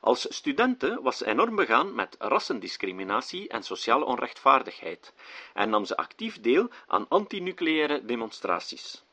Als 0.00 0.34
studente 0.34 1.00
was 1.02 1.18
ze 1.18 1.26
enorm 1.26 1.56
begaan 1.56 1.94
met 1.94 2.16
rassendiscriminatie 2.18 3.48
en 3.48 3.62
sociale 3.62 4.04
onrechtvaardigheid 4.04 5.14
en 5.54 5.70
nam 5.70 5.84
ze 5.84 5.96
actief 5.96 6.40
deel 6.40 6.70
aan 6.86 7.08
antinucleaire 7.08 8.04
demonstraties. 8.04 9.04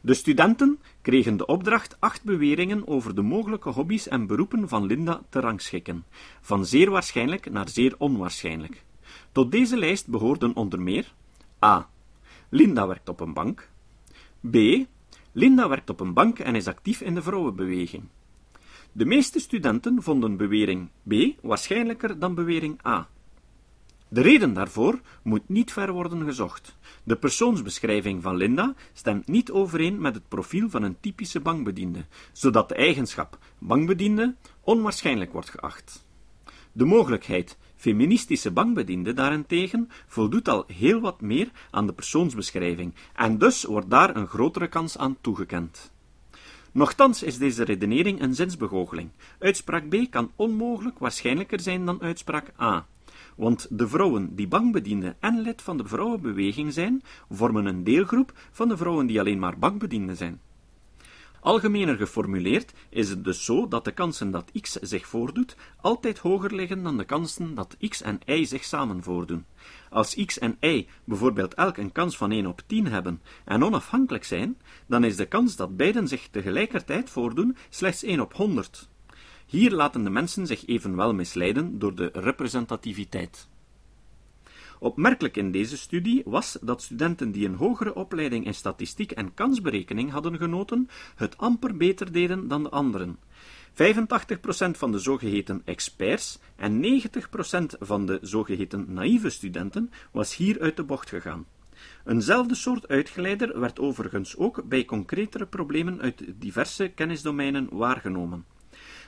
De 0.00 0.14
studenten 0.14 0.80
kregen 1.02 1.36
de 1.36 1.46
opdracht 1.46 1.96
acht 2.00 2.24
beweringen 2.24 2.86
over 2.86 3.14
de 3.14 3.22
mogelijke 3.22 3.68
hobby's 3.68 4.08
en 4.08 4.26
beroepen 4.26 4.68
van 4.68 4.86
Linda 4.86 5.22
te 5.30 5.40
rangschikken, 5.40 6.06
van 6.40 6.64
zeer 6.66 6.90
waarschijnlijk 6.90 7.50
naar 7.50 7.68
zeer 7.68 7.94
onwaarschijnlijk. 7.98 8.84
Tot 9.32 9.50
deze 9.50 9.76
lijst 9.76 10.06
behoorden 10.06 10.54
onder 10.54 10.80
meer 10.80 11.12
A. 11.64 11.88
Linda 12.48 12.86
werkt 12.86 13.08
op 13.08 13.20
een 13.20 13.32
bank. 13.32 13.70
B. 14.50 14.56
Linda 15.32 15.68
werkt 15.68 15.90
op 15.90 16.00
een 16.00 16.12
bank 16.12 16.38
en 16.38 16.54
is 16.54 16.66
actief 16.66 17.00
in 17.00 17.14
de 17.14 17.22
vrouwenbeweging. 17.22 18.04
De 18.92 19.04
meeste 19.04 19.40
studenten 19.40 20.02
vonden 20.02 20.36
bewering 20.36 20.88
B 21.08 21.12
waarschijnlijker 21.42 22.18
dan 22.18 22.34
bewering 22.34 22.86
A. 22.86 23.08
De 24.08 24.20
reden 24.20 24.52
daarvoor 24.54 25.00
moet 25.22 25.48
niet 25.48 25.72
ver 25.72 25.92
worden 25.92 26.24
gezocht. 26.24 26.76
De 27.02 27.16
persoonsbeschrijving 27.16 28.22
van 28.22 28.36
Linda 28.36 28.74
stemt 28.92 29.28
niet 29.28 29.50
overeen 29.50 30.00
met 30.00 30.14
het 30.14 30.28
profiel 30.28 30.70
van 30.70 30.82
een 30.82 31.00
typische 31.00 31.40
bankbediende, 31.40 32.04
zodat 32.32 32.68
de 32.68 32.74
eigenschap 32.74 33.38
bankbediende 33.58 34.34
onwaarschijnlijk 34.60 35.32
wordt 35.32 35.50
geacht. 35.50 36.06
De 36.72 36.84
mogelijkheid 36.84 37.58
feministische 37.78 38.50
bankbediende 38.50 39.12
daarentegen 39.14 39.88
voldoet 40.06 40.48
al 40.48 40.64
heel 40.66 41.00
wat 41.00 41.20
meer 41.20 41.50
aan 41.70 41.86
de 41.86 41.92
persoonsbeschrijving, 41.92 42.94
en 43.14 43.38
dus 43.38 43.64
wordt 43.64 43.90
daar 43.90 44.16
een 44.16 44.26
grotere 44.26 44.68
kans 44.68 44.98
aan 44.98 45.16
toegekend. 45.20 45.92
Nochtans 46.72 47.22
is 47.22 47.38
deze 47.38 47.64
redenering 47.64 48.20
een 48.20 48.34
zinsbegoocheling. 48.34 49.10
Uitspraak 49.38 49.88
B 49.88 50.10
kan 50.10 50.30
onmogelijk 50.36 50.98
waarschijnlijker 50.98 51.60
zijn 51.60 51.84
dan 51.84 52.02
uitspraak 52.02 52.52
A. 52.60 52.86
Want 53.36 53.66
de 53.70 53.88
vrouwen 53.88 54.34
die 54.34 54.48
bankbediende 54.48 55.16
en 55.20 55.40
lid 55.40 55.62
van 55.62 55.76
de 55.76 55.86
vrouwenbeweging 55.86 56.72
zijn, 56.72 57.02
vormen 57.30 57.66
een 57.66 57.84
deelgroep 57.84 58.32
van 58.50 58.68
de 58.68 58.76
vrouwen 58.76 59.06
die 59.06 59.20
alleen 59.20 59.38
maar 59.38 59.58
bankbediende 59.58 60.14
zijn. 60.14 60.40
Algemener 61.40 61.96
geformuleerd 61.96 62.72
is 62.88 63.08
het 63.08 63.24
dus 63.24 63.44
zo 63.44 63.68
dat 63.68 63.84
de 63.84 63.92
kansen 63.92 64.30
dat 64.30 64.50
x 64.60 64.72
zich 64.72 65.06
voordoet 65.06 65.56
altijd 65.80 66.18
hoger 66.18 66.54
liggen 66.54 66.82
dan 66.82 66.96
de 66.96 67.04
kansen 67.04 67.54
dat 67.54 67.76
x 67.88 68.02
en 68.02 68.20
y 68.26 68.44
zich 68.44 68.64
samen 68.64 69.02
voordoen. 69.02 69.44
Als 69.90 70.14
x 70.24 70.38
en 70.38 70.56
y 70.60 70.86
bijvoorbeeld 71.04 71.54
elk 71.54 71.76
een 71.76 71.92
kans 71.92 72.16
van 72.16 72.30
1 72.30 72.46
op 72.46 72.62
10 72.66 72.86
hebben 72.86 73.22
en 73.44 73.64
onafhankelijk 73.64 74.24
zijn, 74.24 74.58
dan 74.86 75.04
is 75.04 75.16
de 75.16 75.26
kans 75.26 75.56
dat 75.56 75.76
beiden 75.76 76.08
zich 76.08 76.28
tegelijkertijd 76.28 77.10
voordoen 77.10 77.56
slechts 77.68 78.02
1 78.02 78.20
op 78.20 78.34
100. 78.34 78.88
Hier 79.46 79.70
laten 79.70 80.04
de 80.04 80.10
mensen 80.10 80.46
zich 80.46 80.66
evenwel 80.66 81.14
misleiden 81.14 81.78
door 81.78 81.94
de 81.94 82.10
representativiteit. 82.12 83.48
Opmerkelijk 84.78 85.36
in 85.36 85.52
deze 85.52 85.76
studie 85.76 86.22
was 86.24 86.58
dat 86.60 86.82
studenten 86.82 87.32
die 87.32 87.46
een 87.46 87.54
hogere 87.54 87.94
opleiding 87.94 88.46
in 88.46 88.54
statistiek 88.54 89.10
en 89.10 89.34
kansberekening 89.34 90.10
hadden 90.10 90.36
genoten, 90.36 90.88
het 91.14 91.36
amper 91.36 91.76
beter 91.76 92.12
deden 92.12 92.48
dan 92.48 92.62
de 92.62 92.70
anderen. 92.70 93.18
85% 93.72 93.74
van 94.70 94.92
de 94.92 94.98
zogeheten 94.98 95.62
experts 95.64 96.38
en 96.56 96.82
90% 96.82 97.78
van 97.80 98.06
de 98.06 98.18
zogeheten 98.22 98.92
naïeve 98.92 99.30
studenten 99.30 99.90
was 100.10 100.36
hier 100.36 100.60
uit 100.60 100.76
de 100.76 100.84
bocht 100.84 101.08
gegaan. 101.08 101.46
Eenzelfde 102.06 102.54
soort 102.54 102.88
uitgeleider 102.88 103.60
werd 103.60 103.78
overigens 103.78 104.36
ook 104.36 104.68
bij 104.68 104.84
concretere 104.84 105.46
problemen 105.46 106.00
uit 106.00 106.24
diverse 106.36 106.88
kennisdomeinen 106.88 107.68
waargenomen. 107.70 108.44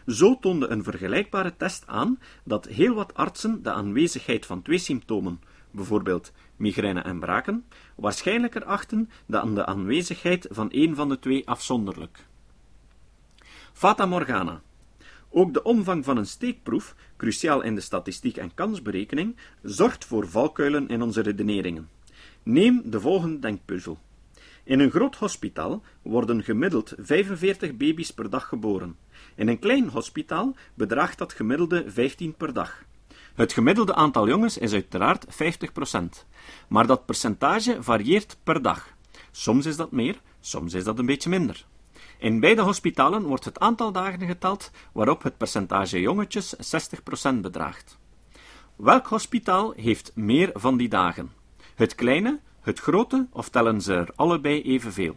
Zo 0.07 0.39
toonde 0.39 0.69
een 0.69 0.85
vergelijkbare 0.85 1.57
test 1.57 1.87
aan 1.87 2.19
dat 2.45 2.67
heel 2.67 2.95
wat 2.95 3.15
artsen 3.15 3.63
de 3.63 3.73
aanwezigheid 3.73 4.47
van 4.47 4.63
twee 4.63 4.79
symptomen, 4.79 5.41
bijvoorbeeld 5.71 6.33
migraine 6.57 7.01
en 7.01 7.21
braken, 7.21 7.65
waarschijnlijker 7.95 8.65
achten 8.65 9.11
dan 9.27 9.55
de 9.55 9.67
aanwezigheid 9.67 10.47
van 10.51 10.69
een 10.71 10.95
van 10.95 11.09
de 11.09 11.19
twee 11.19 11.49
afzonderlijk. 11.49 12.27
Fata 13.73 14.07
Morgana. 14.07 14.63
Ook 15.31 15.55
de 15.55 15.63
omvang 15.63 16.05
van 16.05 16.17
een 16.17 16.27
steekproef, 16.27 16.95
cruciaal 17.17 17.61
in 17.61 17.75
de 17.75 17.81
statistiek 17.81 18.37
en 18.37 18.55
kansberekening, 18.55 19.37
zorgt 19.63 20.05
voor 20.05 20.29
valkuilen 20.29 20.89
in 20.89 21.03
onze 21.03 21.21
redeneringen. 21.21 21.89
Neem 22.43 22.83
de 22.85 23.01
volgende 23.01 23.39
denkpuzzel. 23.39 23.99
In 24.65 24.81
een 24.81 24.91
groot 24.91 25.17
hospitaal 25.17 25.83
worden 26.03 26.43
gemiddeld 26.43 26.95
45 26.99 27.77
baby's 27.77 28.11
per 28.11 28.31
dag 28.31 28.49
geboren. 28.49 28.97
In 29.35 29.49
een 29.49 29.59
klein 29.59 29.89
hospitaal 29.89 30.57
bedraagt 30.75 31.19
dat 31.19 31.33
gemiddelde 31.33 31.85
15 31.87 32.35
per 32.35 32.53
dag. 32.53 32.85
Het 33.35 33.53
gemiddelde 33.53 33.95
aantal 33.95 34.29
jongens 34.29 34.59
is 34.59 34.73
uiteraard 34.73 35.27
50%, 35.27 36.27
maar 36.69 36.87
dat 36.87 37.07
percentage 37.07 37.83
varieert 37.83 38.37
per 38.43 38.63
dag. 38.63 38.95
Soms 39.31 39.67
is 39.67 39.77
dat 39.77 39.93
meer, 39.93 40.21
soms 40.41 40.75
is 40.75 40.85
dat 40.85 40.99
een 40.99 41.07
beetje 41.07 41.31
minder. 41.31 41.67
In 42.19 42.41
beide 42.41 42.63
hospitalen 42.63 43.23
wordt 43.23 43.45
het 43.45 43.59
aantal 43.59 43.93
dagen 43.93 44.27
geteld 44.27 44.71
waarop 44.93 45.23
het 45.23 45.37
percentage 45.37 46.01
jongetjes 46.01 46.55
60% 47.35 47.35
bedraagt. 47.41 47.99
Welk 48.77 49.07
hospitaal 49.07 49.73
heeft 49.77 50.13
meer 50.15 50.51
van 50.55 50.77
die 50.77 50.89
dagen? 50.89 51.33
Het 51.75 51.95
kleine, 51.95 52.41
het 52.61 52.79
grote 52.79 53.29
of 53.33 53.49
tellen 53.49 53.81
ze 53.81 53.95
er 53.95 54.13
allebei 54.15 54.63
evenveel? 54.63 55.17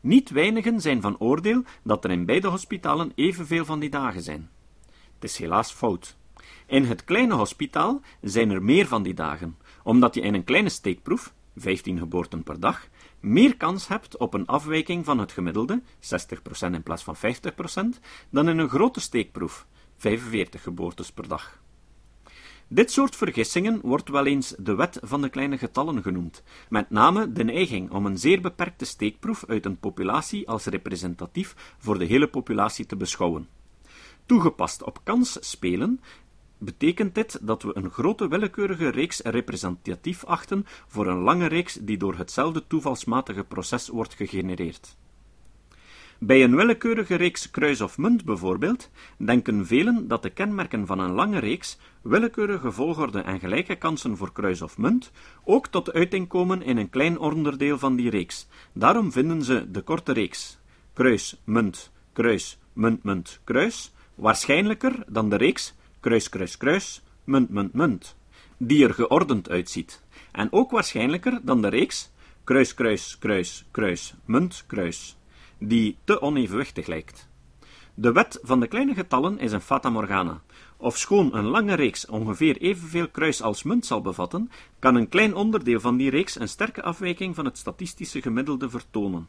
Niet 0.00 0.30
weinigen 0.30 0.80
zijn 0.80 1.00
van 1.00 1.18
oordeel 1.18 1.62
dat 1.82 2.04
er 2.04 2.10
in 2.10 2.24
beide 2.24 2.48
hospitalen 2.48 3.12
evenveel 3.14 3.64
van 3.64 3.78
die 3.78 3.90
dagen 3.90 4.22
zijn. 4.22 4.50
Het 5.14 5.24
is 5.24 5.38
helaas 5.38 5.72
fout. 5.72 6.16
In 6.70 6.84
het 6.84 7.04
kleine 7.04 7.34
hospitaal 7.34 8.00
zijn 8.20 8.50
er 8.50 8.62
meer 8.62 8.86
van 8.86 9.02
die 9.02 9.14
dagen, 9.14 9.56
omdat 9.82 10.14
je 10.14 10.20
in 10.20 10.34
een 10.34 10.44
kleine 10.44 10.68
steekproef, 10.68 11.34
15 11.56 11.98
geboorten 11.98 12.42
per 12.42 12.60
dag, 12.60 12.88
meer 13.20 13.56
kans 13.56 13.88
hebt 13.88 14.16
op 14.16 14.34
een 14.34 14.46
afwijking 14.46 15.04
van 15.04 15.18
het 15.18 15.32
gemiddelde, 15.32 15.82
60% 15.82 16.70
in 16.70 16.82
plaats 16.82 17.04
van 17.04 17.16
50%, 17.16 17.20
dan 18.30 18.48
in 18.48 18.58
een 18.58 18.68
grote 18.68 19.00
steekproef, 19.00 19.66
45 19.96 20.62
geboortes 20.62 21.12
per 21.12 21.28
dag. 21.28 21.60
Dit 22.68 22.90
soort 22.90 23.16
vergissingen 23.16 23.80
wordt 23.82 24.08
wel 24.08 24.26
eens 24.26 24.54
de 24.58 24.74
wet 24.74 24.98
van 25.02 25.22
de 25.22 25.28
kleine 25.28 25.58
getallen 25.58 26.02
genoemd, 26.02 26.42
met 26.68 26.90
name 26.90 27.32
de 27.32 27.44
neiging 27.44 27.90
om 27.90 28.06
een 28.06 28.18
zeer 28.18 28.40
beperkte 28.40 28.84
steekproef 28.84 29.44
uit 29.46 29.66
een 29.66 29.78
populatie 29.78 30.48
als 30.48 30.64
representatief 30.64 31.74
voor 31.78 31.98
de 31.98 32.04
hele 32.04 32.28
populatie 32.28 32.86
te 32.86 32.96
beschouwen. 32.96 33.48
Toegepast 34.26 34.82
op 34.82 35.00
kans 35.04 35.38
spelen 35.40 36.00
betekent 36.60 37.14
dit 37.14 37.38
dat 37.42 37.62
we 37.62 37.70
een 37.74 37.90
grote 37.90 38.28
willekeurige 38.28 38.88
reeks 38.88 39.20
representatief 39.20 40.24
achten 40.24 40.66
voor 40.88 41.06
een 41.06 41.18
lange 41.18 41.46
reeks 41.46 41.74
die 41.74 41.96
door 41.96 42.16
hetzelfde 42.16 42.66
toevalsmatige 42.66 43.44
proces 43.44 43.88
wordt 43.88 44.14
gegenereerd. 44.14 44.96
Bij 46.18 46.44
een 46.44 46.56
willekeurige 46.56 47.14
reeks 47.14 47.50
kruis 47.50 47.80
of 47.80 47.98
munt 47.98 48.24
bijvoorbeeld, 48.24 48.90
denken 49.16 49.66
velen 49.66 50.08
dat 50.08 50.22
de 50.22 50.30
kenmerken 50.30 50.86
van 50.86 50.98
een 50.98 51.12
lange 51.12 51.38
reeks, 51.38 51.78
willekeurige 52.02 52.72
volgorde 52.72 53.20
en 53.20 53.40
gelijke 53.40 53.76
kansen 53.76 54.16
voor 54.16 54.32
kruis 54.32 54.62
of 54.62 54.78
munt, 54.78 55.10
ook 55.44 55.66
tot 55.66 55.92
uiting 55.92 56.28
komen 56.28 56.62
in 56.62 56.76
een 56.76 56.90
klein 56.90 57.18
onderdeel 57.18 57.78
van 57.78 57.96
die 57.96 58.10
reeks. 58.10 58.48
Daarom 58.72 59.12
vinden 59.12 59.42
ze 59.42 59.70
de 59.70 59.80
korte 59.80 60.12
reeks 60.12 60.58
kruis, 60.92 61.40
munt, 61.44 61.90
kruis, 62.12 62.58
munt, 62.72 63.02
munt, 63.02 63.40
kruis 63.44 63.92
waarschijnlijker 64.14 65.04
dan 65.08 65.28
de 65.28 65.36
reeks 65.36 65.74
kruis, 66.00 66.28
kruis, 66.28 66.56
kruis, 66.56 67.02
munt, 67.24 67.50
munt, 67.50 67.72
munt, 67.74 68.16
die 68.58 68.84
er 68.84 68.94
geordend 68.94 69.50
uitziet, 69.50 70.02
en 70.32 70.52
ook 70.52 70.70
waarschijnlijker 70.70 71.40
dan 71.42 71.62
de 71.62 71.68
reeks 71.68 72.10
kruis, 72.44 72.74
kruis, 72.74 73.18
kruis, 73.18 73.64
kruis, 73.70 74.14
munt, 74.24 74.64
kruis, 74.66 75.16
die 75.58 75.96
te 76.04 76.20
onevenwichtig 76.20 76.86
lijkt. 76.86 77.28
De 77.94 78.12
wet 78.12 78.38
van 78.42 78.60
de 78.60 78.66
kleine 78.66 78.94
getallen 78.94 79.38
is 79.38 79.52
een 79.52 79.60
fata 79.60 79.90
morgana. 79.90 80.42
Ofschoon 80.76 81.34
een 81.34 81.44
lange 81.44 81.74
reeks 81.74 82.06
ongeveer 82.06 82.56
evenveel 82.56 83.08
kruis 83.08 83.42
als 83.42 83.62
munt 83.62 83.86
zal 83.86 84.00
bevatten, 84.00 84.50
kan 84.78 84.94
een 84.94 85.08
klein 85.08 85.34
onderdeel 85.34 85.80
van 85.80 85.96
die 85.96 86.10
reeks 86.10 86.40
een 86.40 86.48
sterke 86.48 86.82
afwijking 86.82 87.34
van 87.34 87.44
het 87.44 87.58
statistische 87.58 88.22
gemiddelde 88.22 88.70
vertonen. 88.70 89.28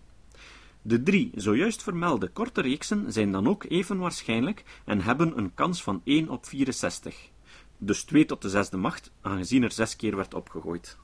De 0.84 1.04
drie 1.04 1.32
zojuist 1.36 1.84
vermelde 1.84 2.28
korte 2.28 2.62
reeksen 2.62 3.12
zijn 3.12 3.32
dan 3.32 3.48
ook 3.48 3.64
even 3.64 3.98
waarschijnlijk 3.98 4.64
en 4.86 5.02
hebben 5.02 5.38
een 5.38 5.54
kans 5.54 5.84
van 5.84 6.02
1 6.04 6.30
op 6.30 6.46
64. 6.46 7.30
Dus 7.78 8.04
2 8.04 8.26
tot 8.26 8.42
de 8.42 8.50
zesde 8.50 8.78
macht, 8.78 9.12
aangezien 9.22 9.64
er 9.64 9.72
zes 9.72 9.96
keer 9.96 10.16
werd 10.16 10.34
opgegooid. 10.34 10.98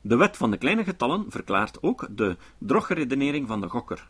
De 0.00 0.16
wet 0.16 0.36
van 0.36 0.50
de 0.50 0.56
kleine 0.56 0.84
getallen 0.84 1.24
verklaart 1.28 1.82
ook 1.82 2.08
de 2.10 2.36
droggeredenering 2.58 3.46
van 3.46 3.60
de 3.60 3.68
gokker. 3.68 4.08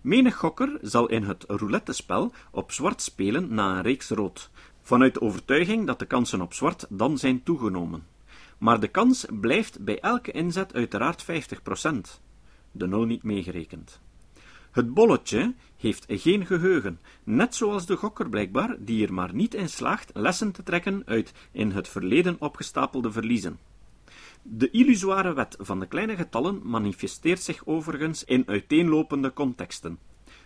Menig 0.00 0.36
gokker 0.36 0.78
zal 0.82 1.08
in 1.08 1.22
het 1.22 1.44
roulette-spel 1.48 2.32
op 2.50 2.72
zwart 2.72 3.02
spelen 3.02 3.54
na 3.54 3.76
een 3.76 3.82
reeks 3.82 4.08
rood, 4.08 4.50
vanuit 4.82 5.14
de 5.14 5.20
overtuiging 5.20 5.86
dat 5.86 5.98
de 5.98 6.06
kansen 6.06 6.40
op 6.40 6.54
zwart 6.54 6.86
dan 6.88 7.18
zijn 7.18 7.42
toegenomen. 7.42 8.06
Maar 8.58 8.80
de 8.80 8.88
kans 8.88 9.26
blijft 9.40 9.84
bij 9.84 10.00
elke 10.00 10.32
inzet 10.32 10.74
uiteraard 10.74 11.24
50% 11.24 12.26
de 12.78 12.86
nul 12.86 13.04
niet 13.04 13.22
meegerekend. 13.22 14.00
Het 14.70 14.94
bolletje 14.94 15.54
heeft 15.76 16.04
geen 16.08 16.46
geheugen, 16.46 17.00
net 17.24 17.54
zoals 17.54 17.86
de 17.86 17.96
gokker 17.96 18.28
blijkbaar, 18.28 18.76
die 18.78 19.06
er 19.06 19.12
maar 19.12 19.34
niet 19.34 19.54
in 19.54 19.68
slaagt 19.68 20.10
lessen 20.14 20.52
te 20.52 20.62
trekken 20.62 21.02
uit 21.06 21.32
in 21.52 21.70
het 21.70 21.88
verleden 21.88 22.36
opgestapelde 22.38 23.12
verliezen. 23.12 23.58
De 24.42 24.70
illusoire 24.70 25.32
wet 25.32 25.56
van 25.60 25.80
de 25.80 25.86
kleine 25.86 26.16
getallen 26.16 26.60
manifesteert 26.64 27.42
zich 27.42 27.66
overigens 27.66 28.24
in 28.24 28.46
uiteenlopende 28.46 29.32
contexten. 29.32 29.98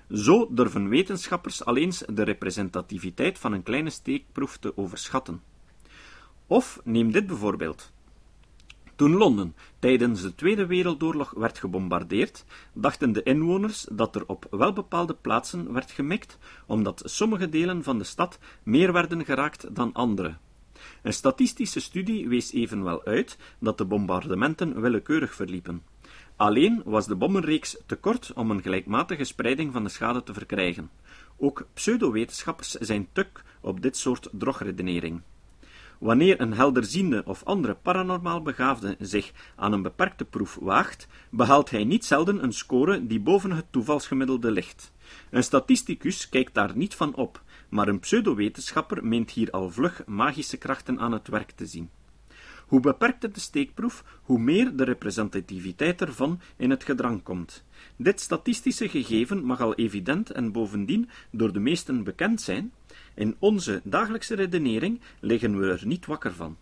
Zo 0.08 0.48
durven 0.50 0.88
wetenschappers 0.88 1.64
alleen 1.64 1.92
de 2.06 2.22
representativiteit 2.22 3.38
van 3.38 3.52
een 3.52 3.62
kleine 3.62 3.90
steekproef 3.90 4.56
te 4.56 4.76
overschatten. 4.76 5.42
Of 6.46 6.80
neem 6.84 7.12
dit 7.12 7.26
bijvoorbeeld. 7.26 7.92
Toen 9.02 9.16
Londen 9.16 9.54
tijdens 9.78 10.22
de 10.22 10.34
Tweede 10.34 10.66
Wereldoorlog 10.66 11.30
werd 11.30 11.58
gebombardeerd, 11.58 12.44
dachten 12.72 13.12
de 13.12 13.22
inwoners 13.22 13.86
dat 13.92 14.16
er 14.16 14.26
op 14.26 14.46
welbepaalde 14.50 15.14
plaatsen 15.14 15.72
werd 15.72 15.90
gemikt, 15.90 16.38
omdat 16.66 17.02
sommige 17.04 17.48
delen 17.48 17.82
van 17.82 17.98
de 17.98 18.04
stad 18.04 18.38
meer 18.62 18.92
werden 18.92 19.24
geraakt 19.24 19.74
dan 19.74 19.92
andere. 19.92 20.36
Een 21.02 21.12
statistische 21.12 21.80
studie 21.80 22.28
wees 22.28 22.52
evenwel 22.52 23.04
uit 23.04 23.38
dat 23.58 23.78
de 23.78 23.84
bombardementen 23.84 24.80
willekeurig 24.80 25.34
verliepen. 25.34 25.82
Alleen 26.36 26.82
was 26.84 27.06
de 27.06 27.16
bommenreeks 27.16 27.76
te 27.86 27.96
kort 27.96 28.32
om 28.34 28.50
een 28.50 28.62
gelijkmatige 28.62 29.24
spreiding 29.24 29.72
van 29.72 29.84
de 29.84 29.90
schade 29.90 30.22
te 30.22 30.32
verkrijgen. 30.32 30.90
Ook 31.36 31.66
pseudowetenschappers 31.74 32.70
zijn 32.70 33.08
tuk 33.12 33.42
op 33.60 33.80
dit 33.82 33.96
soort 33.96 34.28
drogredenering. 34.32 35.22
Wanneer 36.02 36.40
een 36.40 36.52
helderziende 36.52 37.22
of 37.26 37.44
andere 37.44 37.74
paranormaal 37.74 38.42
begaafde 38.42 38.96
zich 38.98 39.32
aan 39.56 39.72
een 39.72 39.82
beperkte 39.82 40.24
proef 40.24 40.58
waagt, 40.60 41.06
behaalt 41.30 41.70
hij 41.70 41.84
niet 41.84 42.04
zelden 42.04 42.42
een 42.42 42.52
score 42.52 43.06
die 43.06 43.20
boven 43.20 43.52
het 43.52 43.64
toevalsgemiddelde 43.70 44.50
ligt. 44.50 44.92
Een 45.30 45.44
statisticus 45.44 46.28
kijkt 46.28 46.54
daar 46.54 46.76
niet 46.76 46.94
van 46.94 47.14
op, 47.14 47.42
maar 47.68 47.88
een 47.88 48.00
pseudowetenschapper 48.00 49.04
meent 49.04 49.30
hier 49.30 49.50
al 49.50 49.70
vlug 49.70 50.02
magische 50.06 50.56
krachten 50.56 51.00
aan 51.00 51.12
het 51.12 51.28
werk 51.28 51.50
te 51.50 51.66
zien. 51.66 51.90
Hoe 52.72 52.80
beperkter 52.80 53.32
de 53.32 53.40
steekproef, 53.40 54.04
hoe 54.22 54.38
meer 54.38 54.76
de 54.76 54.84
representativiteit 54.84 56.00
ervan 56.00 56.40
in 56.56 56.70
het 56.70 56.84
gedrang 56.84 57.22
komt. 57.22 57.64
Dit 57.96 58.20
statistische 58.20 58.88
gegeven 58.88 59.44
mag 59.44 59.60
al 59.60 59.74
evident 59.74 60.30
en 60.30 60.52
bovendien 60.52 61.08
door 61.30 61.52
de 61.52 61.58
meesten 61.58 62.04
bekend 62.04 62.40
zijn, 62.40 62.72
in 63.14 63.36
onze 63.38 63.80
dagelijkse 63.84 64.34
redenering 64.34 65.00
liggen 65.20 65.58
we 65.58 65.66
er 65.66 65.86
niet 65.86 66.06
wakker 66.06 66.32
van. 66.32 66.56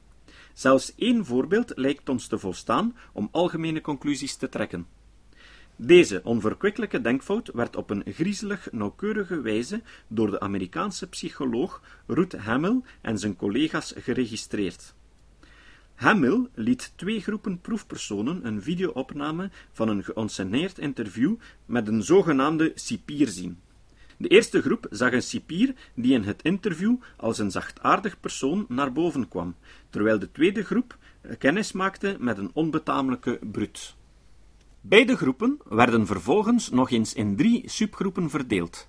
Zelfs 0.53 0.95
één 0.97 1.25
voorbeeld 1.25 1.73
lijkt 1.75 2.09
ons 2.09 2.27
te 2.27 2.39
volstaan 2.39 2.97
om 3.13 3.29
algemene 3.31 3.81
conclusies 3.81 4.37
te 4.37 4.49
trekken. 4.49 4.87
Deze 5.77 6.21
onverkwikkelijke 6.25 7.01
denkfout 7.01 7.51
werd 7.53 7.77
op 7.77 7.91
een 7.91 8.03
griezelig 8.07 8.69
nauwkeurige 8.73 9.41
wijze 9.41 9.83
door 10.09 10.31
de 10.31 10.41
Amerikaanse 10.41 11.09
psycholoog 11.09 11.83
Ruth 12.07 12.37
Hamill 12.37 12.81
en 13.01 13.19
zijn 13.19 13.37
collega's 13.37 13.95
geregistreerd. 13.97 14.95
Hamill 16.01 16.49
liet 16.55 16.93
twee 16.97 17.21
groepen 17.21 17.61
proefpersonen 17.61 18.47
een 18.47 18.63
videoopname 18.63 19.51
van 19.73 19.89
een 19.89 20.05
geënsceneerd 20.05 20.79
interview 20.79 21.35
met 21.67 21.89
een 21.89 22.03
zogenaamde 22.03 22.73
cipier 22.75 23.29
zien. 23.29 23.59
De 24.17 24.29
eerste 24.29 24.63
groep 24.63 24.87
zag 24.91 25.13
een 25.13 25.23
cipier 25.23 25.75
die 25.95 26.13
in 26.13 26.23
het 26.23 26.43
interview 26.43 26.97
als 27.17 27.39
een 27.39 27.51
zachtaardig 27.51 28.21
persoon 28.21 28.65
naar 28.69 28.93
boven 28.93 29.29
kwam, 29.29 29.55
terwijl 29.91 30.19
de 30.19 30.33
tweede 30.33 30.65
groep 30.65 30.99
kennis 31.39 31.73
maakte 31.73 32.17
met 32.19 32.39
een 32.39 32.51
onbetamelijke 32.53 33.39
brut. 33.53 33.95
Beide 34.81 35.17
groepen 35.17 35.59
werden 35.69 36.07
vervolgens 36.07 36.71
nog 36.71 36.91
eens 36.91 37.15
in 37.15 37.37
drie 37.37 37.63
subgroepen 37.69 38.31
verdeeld. 38.31 38.89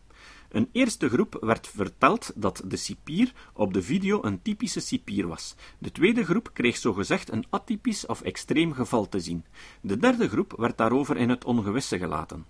Een 0.51 0.69
eerste 0.71 1.09
groep 1.09 1.37
werd 1.41 1.67
verteld 1.67 2.31
dat 2.35 2.61
de 2.65 2.75
cipier 2.75 3.33
op 3.53 3.73
de 3.73 3.81
video 3.81 4.19
een 4.23 4.41
typische 4.41 4.79
cipier 4.79 5.27
was. 5.27 5.55
De 5.77 5.91
tweede 5.91 6.25
groep 6.25 6.49
kreeg 6.53 6.77
zogezegd 6.77 7.31
een 7.31 7.45
atypisch 7.49 8.05
of 8.05 8.21
extreem 8.21 8.73
geval 8.73 9.09
te 9.09 9.19
zien. 9.19 9.45
De 9.81 9.97
derde 9.97 10.29
groep 10.29 10.53
werd 10.57 10.77
daarover 10.77 11.17
in 11.17 11.29
het 11.29 11.45
ongewisse 11.45 11.97
gelaten. 11.97 12.45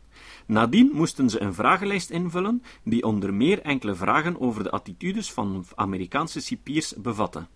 Nadien 0.45 0.91
moesten 0.93 1.29
ze 1.29 1.41
een 1.41 1.53
vragenlijst 1.53 2.09
invullen 2.09 2.63
die 2.83 3.03
onder 3.03 3.33
meer 3.33 3.61
enkele 3.61 3.95
vragen 3.95 4.39
over 4.39 4.63
de 4.63 4.71
attitudes 4.71 5.31
van 5.31 5.65
Amerikaanse 5.75 6.39
cipiers 6.39 6.93
bevatte. 6.95 7.47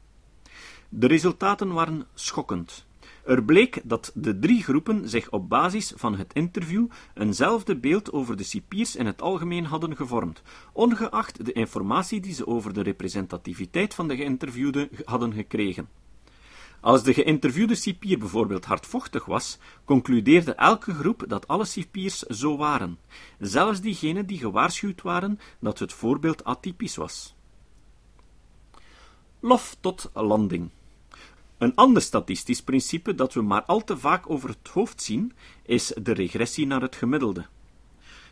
De 0.90 1.08
resultaten 1.08 1.74
waren 1.74 2.08
schokkend. 2.14 2.86
Er 3.26 3.44
bleek 3.44 3.82
dat 3.84 4.12
de 4.14 4.40
drie 4.40 4.64
groepen 4.64 5.10
zich 5.10 5.32
op 5.32 5.50
basis 5.50 5.94
van 5.96 6.16
het 6.16 6.34
interview 6.34 6.88
eenzelfde 7.14 7.76
beeld 7.76 8.12
over 8.12 8.38
de 8.38 8.44
cipiers 8.44 8.96
in 8.96 9.06
het 9.06 9.22
algemeen 9.22 9.66
hadden 9.66 9.96
gevormd, 9.96 10.42
ongeacht 10.74 11.46
de 11.46 11.52
informatie 11.52 12.20
die 12.20 12.34
ze 12.34 12.48
over 12.48 12.74
de 12.74 12.82
representativiteit 12.82 13.94
van 13.94 14.08
de 14.08 14.16
geïnterviewde 14.16 14.90
hadden 15.04 15.34
gekregen. 15.34 15.90
Als 16.80 17.04
de 17.04 17.14
geïnterviewde 17.14 17.76
cipier 17.76 18.20
bijvoorbeeld 18.20 18.66
hardvochtig 18.66 19.26
was, 19.26 19.58
concludeerde 19.86 20.54
elke 20.54 20.94
groep 20.94 21.24
dat 21.28 21.48
alle 21.48 21.66
cipiers 21.66 22.20
zo 22.20 22.58
waren, 22.58 23.00
zelfs 23.40 23.82
diegenen 23.82 24.26
die 24.26 24.38
gewaarschuwd 24.38 25.02
waren 25.02 25.40
dat 25.60 25.80
het 25.80 25.94
voorbeeld 25.94 26.44
atypisch 26.44 26.96
was. 26.96 27.36
Lof 29.40 29.78
tot 29.80 30.10
landing. 30.14 30.70
Een 31.58 31.76
ander 31.76 32.02
statistisch 32.02 32.62
principe 32.62 33.16
dat 33.16 33.34
we 33.34 33.42
maar 33.42 33.64
al 33.64 33.84
te 33.84 33.98
vaak 33.98 34.30
over 34.30 34.50
het 34.50 34.68
hoofd 34.68 35.02
zien, 35.02 35.34
is 35.66 35.94
de 36.02 36.12
regressie 36.12 36.68
naar 36.68 36.82
het 36.82 36.96
gemiddelde. 36.96 37.46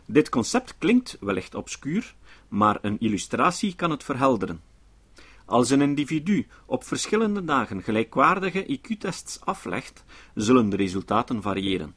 Dit 0.05 0.29
concept 0.29 0.77
klinkt 0.77 1.17
wellicht 1.19 1.55
obscuur, 1.55 2.15
maar 2.47 2.77
een 2.81 2.99
illustratie 2.99 3.75
kan 3.75 3.91
het 3.91 4.03
verhelderen. 4.03 4.61
Als 5.45 5.69
een 5.69 5.81
individu 5.81 6.47
op 6.65 6.83
verschillende 6.83 7.45
dagen 7.45 7.83
gelijkwaardige 7.83 8.79
IQ-tests 8.79 9.39
aflegt, 9.41 10.03
zullen 10.35 10.69
de 10.69 10.75
resultaten 10.75 11.41
variëren. 11.41 11.95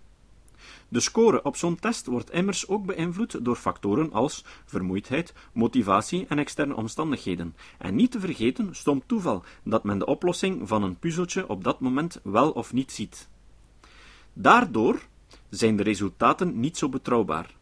De 0.88 1.00
score 1.00 1.42
op 1.42 1.56
zo'n 1.56 1.78
test 1.78 2.06
wordt 2.06 2.30
immers 2.30 2.68
ook 2.68 2.86
beïnvloed 2.86 3.44
door 3.44 3.56
factoren 3.56 4.12
als 4.12 4.44
vermoeidheid, 4.64 5.34
motivatie 5.52 6.26
en 6.28 6.38
externe 6.38 6.76
omstandigheden. 6.76 7.56
En 7.78 7.94
niet 7.94 8.10
te 8.10 8.20
vergeten 8.20 8.74
stom 8.74 9.02
toeval 9.06 9.44
dat 9.62 9.84
men 9.84 9.98
de 9.98 10.06
oplossing 10.06 10.68
van 10.68 10.82
een 10.82 10.98
puzzeltje 10.98 11.48
op 11.48 11.64
dat 11.64 11.80
moment 11.80 12.20
wel 12.22 12.50
of 12.50 12.72
niet 12.72 12.92
ziet. 12.92 13.28
Daardoor 14.32 15.00
zijn 15.48 15.76
de 15.76 15.82
resultaten 15.82 16.60
niet 16.60 16.76
zo 16.76 16.88
betrouwbaar. 16.88 17.54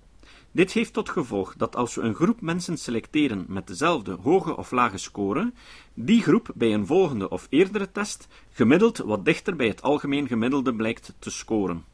Dit 0.54 0.72
heeft 0.72 0.92
tot 0.92 1.08
gevolg 1.08 1.54
dat 1.56 1.76
als 1.76 1.94
we 1.94 2.02
een 2.02 2.14
groep 2.14 2.40
mensen 2.40 2.78
selecteren 2.78 3.44
met 3.48 3.66
dezelfde 3.66 4.12
hoge 4.12 4.56
of 4.56 4.70
lage 4.70 4.98
score, 4.98 5.52
die 5.94 6.22
groep 6.22 6.50
bij 6.54 6.74
een 6.74 6.86
volgende 6.86 7.28
of 7.28 7.46
eerdere 7.50 7.92
test 7.92 8.28
gemiddeld 8.50 8.98
wat 8.98 9.24
dichter 9.24 9.56
bij 9.56 9.66
het 9.66 9.82
algemeen 9.82 10.26
gemiddelde 10.26 10.74
blijkt 10.74 11.14
te 11.18 11.30
scoren. 11.30 11.84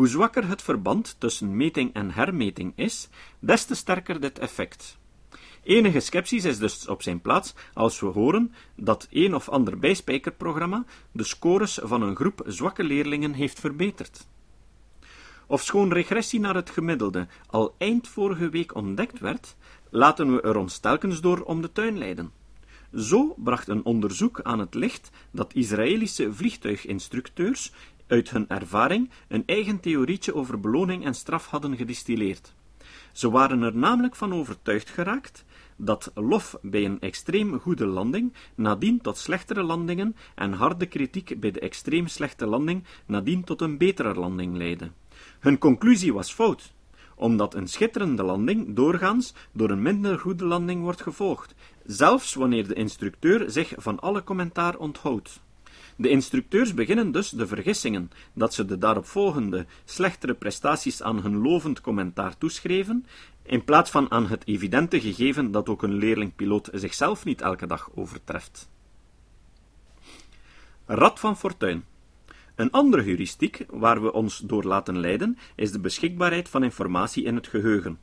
Hoe 0.00 0.08
zwakker 0.08 0.48
het 0.48 0.62
verband 0.62 1.16
tussen 1.18 1.56
meting 1.56 1.92
en 1.92 2.10
hermeting 2.10 2.72
is, 2.76 3.08
des 3.38 3.64
te 3.64 3.74
sterker 3.74 4.20
dit 4.20 4.38
effect. 4.38 4.98
Enige 5.62 6.00
sceptisch 6.00 6.44
is 6.44 6.58
dus 6.58 6.88
op 6.88 7.02
zijn 7.02 7.20
plaats 7.20 7.54
als 7.74 8.00
we 8.00 8.06
horen 8.06 8.52
dat 8.76 9.08
een 9.10 9.34
of 9.34 9.48
ander 9.48 9.78
bijspijkerprogramma 9.78 10.84
de 11.12 11.24
scores 11.24 11.78
van 11.82 12.02
een 12.02 12.16
groep 12.16 12.42
zwakke 12.46 12.84
leerlingen 12.84 13.32
heeft 13.32 13.60
verbeterd. 13.60 14.26
Ofschoon 15.46 15.92
regressie 15.92 16.40
naar 16.40 16.54
het 16.54 16.70
gemiddelde 16.70 17.26
al 17.46 17.74
eind 17.78 18.08
vorige 18.08 18.48
week 18.48 18.74
ontdekt 18.74 19.18
werd, 19.18 19.56
laten 19.90 20.34
we 20.34 20.40
er 20.40 20.56
ons 20.56 20.78
telkens 20.78 21.20
door 21.20 21.42
om 21.42 21.60
de 21.62 21.72
tuin 21.72 21.98
leiden. 21.98 22.32
Zo 22.94 23.34
bracht 23.36 23.68
een 23.68 23.84
onderzoek 23.84 24.40
aan 24.42 24.58
het 24.58 24.74
licht 24.74 25.10
dat 25.30 25.54
Israëlische 25.54 26.32
vliegtuiginstructeurs 26.34 27.72
uit 28.10 28.30
hun 28.30 28.48
ervaring 28.48 29.10
een 29.28 29.42
eigen 29.46 29.80
theorietje 29.80 30.34
over 30.34 30.60
beloning 30.60 31.04
en 31.04 31.14
straf 31.14 31.46
hadden 31.46 31.76
gedistilleerd. 31.76 32.54
Ze 33.12 33.30
waren 33.30 33.62
er 33.62 33.76
namelijk 33.76 34.16
van 34.16 34.34
overtuigd 34.34 34.90
geraakt 34.90 35.44
dat 35.76 36.10
lof 36.14 36.58
bij 36.62 36.84
een 36.84 37.00
extreem 37.00 37.58
goede 37.58 37.86
landing 37.86 38.32
nadien 38.54 39.00
tot 39.00 39.18
slechtere 39.18 39.62
landingen 39.62 40.16
en 40.34 40.52
harde 40.52 40.86
kritiek 40.86 41.40
bij 41.40 41.50
de 41.50 41.60
extreem 41.60 42.06
slechte 42.06 42.46
landing 42.46 42.84
nadien 43.06 43.44
tot 43.44 43.60
een 43.60 43.78
betere 43.78 44.14
landing 44.14 44.56
leidde. 44.56 44.90
Hun 45.38 45.58
conclusie 45.58 46.12
was 46.12 46.32
fout, 46.32 46.72
omdat 47.14 47.54
een 47.54 47.68
schitterende 47.68 48.22
landing 48.22 48.76
doorgaans 48.76 49.34
door 49.52 49.70
een 49.70 49.82
minder 49.82 50.18
goede 50.18 50.44
landing 50.44 50.82
wordt 50.82 51.02
gevolgd, 51.02 51.54
zelfs 51.84 52.34
wanneer 52.34 52.68
de 52.68 52.74
instructeur 52.74 53.50
zich 53.50 53.72
van 53.76 54.00
alle 54.00 54.24
commentaar 54.24 54.76
onthoudt. 54.76 55.40
De 56.00 56.08
instructeurs 56.08 56.74
beginnen 56.74 57.12
dus 57.12 57.30
de 57.30 57.46
vergissingen 57.46 58.10
dat 58.32 58.54
ze 58.54 58.64
de 58.64 58.78
daaropvolgende 58.78 59.66
slechtere 59.84 60.34
prestaties 60.34 61.02
aan 61.02 61.22
hun 61.22 61.36
lovend 61.36 61.80
commentaar 61.80 62.38
toeschreven, 62.38 63.06
in 63.42 63.64
plaats 63.64 63.90
van 63.90 64.10
aan 64.10 64.26
het 64.26 64.46
evidente 64.46 65.00
gegeven 65.00 65.50
dat 65.50 65.68
ook 65.68 65.82
een 65.82 65.94
leerlingpiloot 65.94 66.68
zichzelf 66.72 67.24
niet 67.24 67.40
elke 67.40 67.66
dag 67.66 67.90
overtreft. 67.94 68.68
Rad 70.86 71.20
van 71.20 71.36
fortuin. 71.36 71.84
Een 72.54 72.70
andere 72.70 73.02
heuristiek 73.02 73.64
waar 73.68 74.02
we 74.02 74.12
ons 74.12 74.38
door 74.38 74.64
laten 74.64 74.98
leiden 74.98 75.38
is 75.54 75.72
de 75.72 75.80
beschikbaarheid 75.80 76.48
van 76.48 76.62
informatie 76.62 77.24
in 77.24 77.34
het 77.34 77.46
geheugen. 77.46 77.98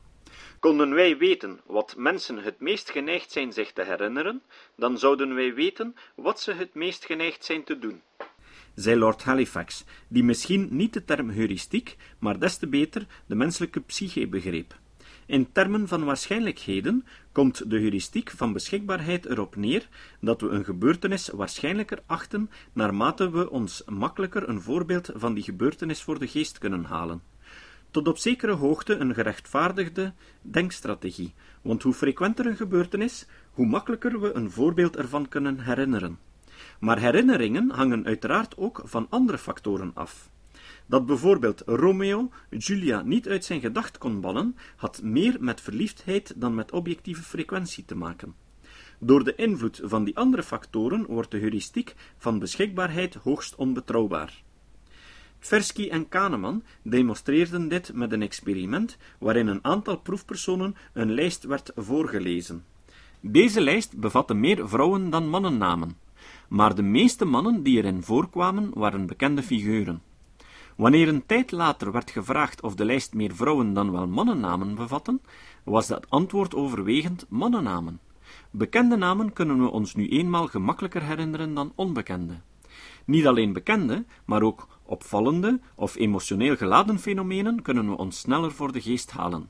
Konden 0.60 0.94
wij 0.94 1.16
weten 1.16 1.60
wat 1.66 1.94
mensen 1.96 2.38
het 2.38 2.60
meest 2.60 2.90
geneigd 2.90 3.32
zijn 3.32 3.52
zich 3.52 3.72
te 3.72 3.84
herinneren, 3.84 4.42
dan 4.76 4.98
zouden 4.98 5.34
wij 5.34 5.54
weten 5.54 5.94
wat 6.16 6.40
ze 6.40 6.52
het 6.52 6.74
meest 6.74 7.04
geneigd 7.04 7.44
zijn 7.44 7.64
te 7.64 7.78
doen. 7.78 8.02
Zei 8.74 8.98
Lord 8.98 9.22
Halifax, 9.22 9.84
die 10.08 10.24
misschien 10.24 10.68
niet 10.70 10.92
de 10.92 11.04
term 11.04 11.30
heuristiek, 11.30 11.96
maar 12.18 12.38
des 12.38 12.56
te 12.56 12.66
beter 12.66 13.06
de 13.26 13.34
menselijke 13.34 13.80
psyche 13.80 14.26
begreep. 14.26 14.78
In 15.26 15.52
termen 15.52 15.88
van 15.88 16.04
waarschijnlijkheden 16.04 17.06
komt 17.32 17.70
de 17.70 17.78
heuristiek 17.78 18.30
van 18.30 18.52
beschikbaarheid 18.52 19.26
erop 19.26 19.56
neer 19.56 19.88
dat 20.20 20.40
we 20.40 20.48
een 20.48 20.64
gebeurtenis 20.64 21.28
waarschijnlijker 21.28 22.02
achten 22.06 22.50
naarmate 22.72 23.30
we 23.30 23.50
ons 23.50 23.82
makkelijker 23.86 24.48
een 24.48 24.60
voorbeeld 24.60 25.10
van 25.14 25.34
die 25.34 25.42
gebeurtenis 25.42 26.02
voor 26.02 26.18
de 26.18 26.28
geest 26.28 26.58
kunnen 26.58 26.84
halen 26.84 27.22
tot 27.98 28.08
op 28.08 28.18
zekere 28.18 28.52
hoogte 28.52 28.96
een 28.96 29.14
gerechtvaardigde 29.14 30.12
denkstrategie, 30.42 31.34
want 31.62 31.82
hoe 31.82 31.92
frequenter 31.92 32.46
een 32.46 32.56
gebeurtenis, 32.56 33.26
hoe 33.52 33.66
makkelijker 33.66 34.20
we 34.20 34.32
een 34.32 34.50
voorbeeld 34.50 34.96
ervan 34.96 35.28
kunnen 35.28 35.60
herinneren. 35.60 36.18
Maar 36.80 36.98
herinneringen 36.98 37.70
hangen 37.70 38.06
uiteraard 38.06 38.56
ook 38.56 38.80
van 38.84 39.06
andere 39.10 39.38
factoren 39.38 39.90
af. 39.94 40.30
Dat 40.86 41.06
bijvoorbeeld 41.06 41.62
Romeo 41.66 42.30
Julia 42.50 43.02
niet 43.02 43.28
uit 43.28 43.44
zijn 43.44 43.60
gedacht 43.60 43.98
kon 43.98 44.20
bannen, 44.20 44.56
had 44.76 45.02
meer 45.02 45.36
met 45.40 45.60
verliefdheid 45.60 46.32
dan 46.36 46.54
met 46.54 46.72
objectieve 46.72 47.22
frequentie 47.22 47.84
te 47.84 47.96
maken. 47.96 48.34
Door 48.98 49.24
de 49.24 49.34
invloed 49.34 49.80
van 49.84 50.04
die 50.04 50.16
andere 50.16 50.42
factoren 50.42 51.06
wordt 51.06 51.30
de 51.30 51.38
heuristiek 51.38 51.94
van 52.18 52.38
beschikbaarheid 52.38 53.14
hoogst 53.14 53.54
onbetrouwbaar. 53.54 54.42
Tversky 55.38 55.88
en 55.88 56.08
Kahneman 56.08 56.62
demonstreerden 56.82 57.68
dit 57.68 57.92
met 57.94 58.12
een 58.12 58.22
experiment 58.22 58.96
waarin 59.18 59.46
een 59.46 59.64
aantal 59.64 59.98
proefpersonen 59.98 60.76
een 60.92 61.12
lijst 61.12 61.44
werd 61.44 61.72
voorgelezen. 61.76 62.64
Deze 63.20 63.60
lijst 63.60 63.96
bevatte 63.96 64.34
meer 64.34 64.68
vrouwen 64.68 65.10
dan 65.10 65.28
mannennamen, 65.28 65.96
maar 66.48 66.74
de 66.74 66.82
meeste 66.82 67.24
mannen 67.24 67.62
die 67.62 67.76
erin 67.76 68.02
voorkwamen 68.02 68.70
waren 68.74 69.06
bekende 69.06 69.42
figuren. 69.42 70.02
Wanneer 70.76 71.08
een 71.08 71.26
tijd 71.26 71.50
later 71.50 71.92
werd 71.92 72.10
gevraagd 72.10 72.62
of 72.62 72.74
de 72.74 72.84
lijst 72.84 73.14
meer 73.14 73.34
vrouwen 73.34 73.72
dan 73.72 73.92
wel 73.92 74.06
mannennamen 74.06 74.74
bevatte, 74.74 75.20
was 75.64 75.86
dat 75.86 76.10
antwoord 76.10 76.54
overwegend 76.54 77.26
mannennamen. 77.28 78.00
Bekende 78.50 78.96
namen 78.96 79.32
kunnen 79.32 79.60
we 79.60 79.70
ons 79.70 79.94
nu 79.94 80.08
eenmaal 80.08 80.46
gemakkelijker 80.46 81.02
herinneren 81.02 81.54
dan 81.54 81.72
onbekende. 81.74 82.40
Niet 83.08 83.26
alleen 83.26 83.52
bekende, 83.52 84.04
maar 84.24 84.42
ook 84.42 84.68
opvallende 84.82 85.60
of 85.74 85.96
emotioneel 85.96 86.56
geladen 86.56 86.98
fenomenen 86.98 87.62
kunnen 87.62 87.88
we 87.88 87.96
ons 87.96 88.18
sneller 88.18 88.52
voor 88.52 88.72
de 88.72 88.80
geest 88.80 89.10
halen. 89.10 89.48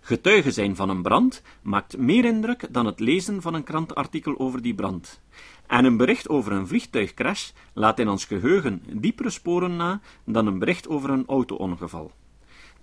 Getuige 0.00 0.50
zijn 0.50 0.76
van 0.76 0.88
een 0.88 1.02
brand 1.02 1.42
maakt 1.62 1.98
meer 1.98 2.24
indruk 2.24 2.66
dan 2.70 2.86
het 2.86 3.00
lezen 3.00 3.42
van 3.42 3.54
een 3.54 3.64
krantenartikel 3.64 4.38
over 4.38 4.62
die 4.62 4.74
brand. 4.74 5.20
En 5.66 5.84
een 5.84 5.96
bericht 5.96 6.28
over 6.28 6.52
een 6.52 6.66
vliegtuigcrash 6.66 7.50
laat 7.72 7.98
in 7.98 8.08
ons 8.08 8.24
geheugen 8.24 8.82
diepere 8.92 9.30
sporen 9.30 9.76
na 9.76 10.00
dan 10.24 10.46
een 10.46 10.58
bericht 10.58 10.88
over 10.88 11.10
een 11.10 11.26
auto-ongeval. 11.26 12.12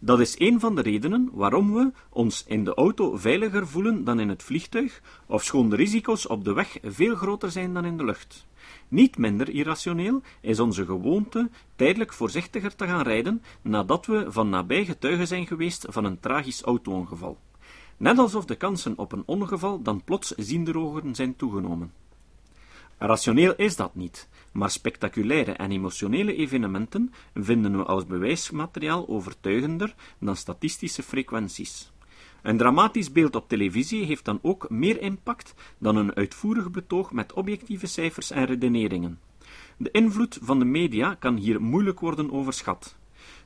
Dat 0.04 0.20
is 0.20 0.40
een 0.40 0.60
van 0.60 0.76
de 0.76 0.82
redenen 0.82 1.30
waarom 1.34 1.74
we 1.74 1.92
ons 2.10 2.44
in 2.48 2.64
de 2.64 2.74
auto 2.74 3.18
veiliger 3.18 3.68
voelen 3.68 4.04
dan 4.04 4.20
in 4.20 4.30
het 4.30 4.44
vliegtuig, 4.44 5.02
ofschoon 5.26 5.70
de 5.70 5.76
risico's 5.76 6.30
op 6.30 6.44
de 6.44 6.54
weg 6.54 6.78
veel 6.84 7.16
groter 7.16 7.52
zijn 7.52 7.74
dan 7.74 7.86
in 7.86 7.98
de 7.98 8.06
lucht. 8.06 8.46
Niet 8.88 9.18
minder 9.18 9.50
irrationeel 9.50 10.22
is 10.40 10.60
onze 10.60 10.86
gewoonte 10.86 11.50
tijdelijk 11.76 12.14
voorzichtiger 12.14 12.76
te 12.76 12.86
gaan 12.86 13.02
rijden 13.02 13.44
nadat 13.62 14.06
we 14.06 14.26
van 14.28 14.50
nabij 14.50 14.86
getuige 14.86 15.26
zijn 15.26 15.48
geweest 15.48 15.86
van 15.90 16.06
een 16.06 16.20
tragisch 16.20 16.62
auto-ongeval. 16.62 17.38
Net 17.98 18.18
alsof 18.18 18.46
de 18.46 18.56
kansen 18.56 18.98
op 18.98 19.12
een 19.12 19.24
ongeval 19.26 19.82
dan 19.82 20.04
plots 20.04 20.34
zienderoger 20.38 21.04
zijn 21.12 21.36
toegenomen. 21.36 21.92
Rationeel 23.04 23.56
is 23.56 23.76
dat 23.76 23.96
niet, 23.96 24.30
maar 24.52 24.70
spectaculaire 24.70 25.52
en 25.52 25.72
emotionele 25.72 26.36
evenementen 26.36 27.14
vinden 27.34 27.78
we 27.78 27.84
als 27.84 28.06
bewijsmateriaal 28.06 29.08
overtuigender 29.08 29.96
dan 30.20 30.36
statistische 30.36 31.04
frequenties. 31.04 31.92
Een 32.42 32.58
dramatisch 32.58 33.12
beeld 33.12 33.36
op 33.36 33.50
televisie 33.50 34.06
heeft 34.06 34.26
dan 34.26 34.40
ook 34.42 34.70
meer 34.70 35.02
impact 35.02 35.54
dan 35.78 35.96
een 35.96 36.16
uitvoerig 36.16 36.72
betoog 36.72 37.12
met 37.12 37.34
objectieve 37.34 37.88
cijfers 37.88 38.32
en 38.32 38.46
redeneringen. 38.46 39.20
De 39.78 39.92
invloed 39.92 40.40
van 40.42 40.60
de 40.60 40.66
media 40.66 41.16
kan 41.16 41.36
hier 41.36 41.62
moeilijk 41.62 42.00
worden 42.00 42.32
overschat. 42.32 43.00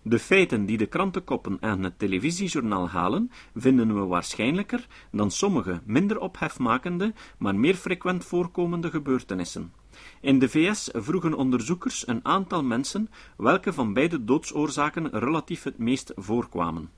De 0.08 0.20
feiten 0.20 0.66
die 0.66 0.78
de 0.78 0.86
krantenkoppen 0.86 1.58
en 1.60 1.84
het 1.84 2.00
televisiejournaal 2.00 2.90
halen, 2.90 3.32
vinden 3.56 3.96
we 3.96 4.06
waarschijnlijker 4.06 4.88
dan 5.12 5.32
sommige 5.32 5.82
minder 5.86 6.20
ophefmakende, 6.20 7.14
maar 7.38 7.56
meer 7.56 7.76
frequent 7.76 8.26
voorkomende 8.26 8.90
gebeurtenissen. 8.90 9.74
In 10.22 10.40
de 10.40 10.50
VS 10.50 10.90
vroegen 10.94 11.34
onderzoekers 11.34 12.08
een 12.08 12.26
aantal 12.26 12.64
mensen 12.64 13.10
welke 13.38 13.74
van 13.74 13.94
beide 13.94 14.24
doodsoorzaken 14.24 15.10
relatief 15.20 15.64
het 15.64 15.78
meest 15.78 16.12
voorkwamen: 16.16 16.90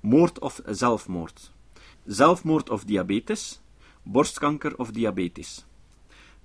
moord 0.00 0.38
of 0.38 0.60
zelfmoord, 0.66 1.52
zelfmoord 2.04 2.70
of 2.70 2.84
diabetes, 2.84 3.60
borstkanker 4.02 4.78
of 4.78 4.90
diabetes. 4.90 5.66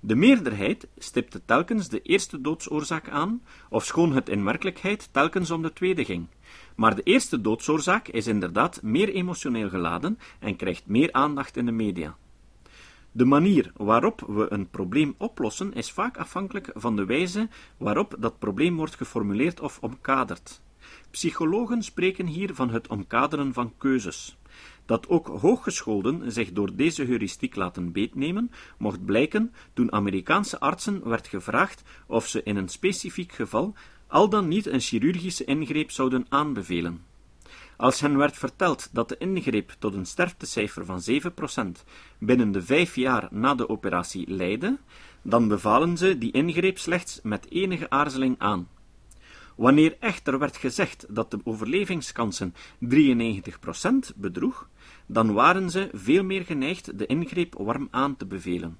De 0.02 0.14
meerderheid 0.14 0.88
stipte 0.98 1.44
telkens 1.44 1.88
de 1.88 2.02
eerste 2.02 2.40
doodsoorzaak 2.40 3.08
aan, 3.08 3.42
ofschoon 3.68 4.12
het 4.12 4.28
in 4.28 4.44
werkelijkheid 4.44 5.08
telkens 5.12 5.50
om 5.50 5.62
de 5.62 5.72
tweede 5.72 6.04
ging. 6.04 6.26
Maar 6.76 6.94
de 6.94 7.02
eerste 7.02 7.40
doodsoorzaak 7.40 8.08
is 8.08 8.26
inderdaad 8.26 8.82
meer 8.82 9.08
emotioneel 9.08 9.68
geladen 9.68 10.18
en 10.38 10.56
krijgt 10.56 10.86
meer 10.86 11.12
aandacht 11.12 11.56
in 11.56 11.66
de 11.66 11.72
media. 11.72 12.16
De 13.12 13.24
manier 13.24 13.72
waarop 13.76 14.24
we 14.28 14.46
een 14.48 14.70
probleem 14.70 15.14
oplossen 15.18 15.72
is 15.72 15.90
vaak 15.90 16.16
afhankelijk 16.16 16.70
van 16.74 16.96
de 16.96 17.04
wijze 17.04 17.48
waarop 17.76 18.16
dat 18.18 18.38
probleem 18.38 18.76
wordt 18.76 18.94
geformuleerd 18.94 19.60
of 19.60 19.78
omkaderd. 19.80 20.60
Psychologen 21.10 21.82
spreken 21.82 22.26
hier 22.26 22.54
van 22.54 22.70
het 22.70 22.88
omkaderen 22.88 23.52
van 23.52 23.72
keuzes. 23.76 24.38
Dat 24.90 25.08
ook 25.08 25.26
hooggescholden 25.26 26.32
zich 26.32 26.52
door 26.52 26.74
deze 26.74 27.04
heuristiek 27.04 27.54
laten 27.56 27.92
beetnemen, 27.92 28.50
mocht 28.78 29.04
blijken 29.04 29.52
toen 29.74 29.92
Amerikaanse 29.92 30.60
artsen 30.60 31.08
werd 31.08 31.28
gevraagd 31.28 31.82
of 32.06 32.26
ze 32.26 32.42
in 32.42 32.56
een 32.56 32.68
specifiek 32.68 33.32
geval 33.32 33.74
al 34.06 34.28
dan 34.28 34.48
niet 34.48 34.66
een 34.66 34.80
chirurgische 34.80 35.44
ingreep 35.44 35.90
zouden 35.90 36.26
aanbevelen. 36.28 37.04
Als 37.76 38.00
hen 38.00 38.16
werd 38.16 38.36
verteld 38.36 38.88
dat 38.92 39.08
de 39.08 39.16
ingreep 39.18 39.76
tot 39.78 39.94
een 39.94 40.06
sterftecijfer 40.06 40.84
van 40.84 41.02
7% 41.80 41.84
binnen 42.18 42.52
de 42.52 42.62
vijf 42.62 42.94
jaar 42.94 43.28
na 43.30 43.54
de 43.54 43.68
operatie 43.68 44.30
leidde, 44.30 44.78
dan 45.22 45.48
bevalen 45.48 45.96
ze 45.96 46.18
die 46.18 46.32
ingreep 46.32 46.78
slechts 46.78 47.20
met 47.22 47.50
enige 47.50 47.90
aarzeling 47.90 48.34
aan. 48.38 48.68
Wanneer 49.60 49.96
echter 49.98 50.38
werd 50.38 50.56
gezegd 50.56 51.06
dat 51.08 51.30
de 51.30 51.40
overlevingskansen 51.44 52.54
93% 52.78 54.16
bedroeg, 54.16 54.68
dan 55.12 55.32
waren 55.32 55.70
ze 55.70 55.88
veel 55.92 56.24
meer 56.24 56.44
geneigd 56.44 56.98
de 56.98 57.06
ingreep 57.06 57.54
warm 57.58 57.88
aan 57.90 58.16
te 58.16 58.26
bevelen. 58.26 58.78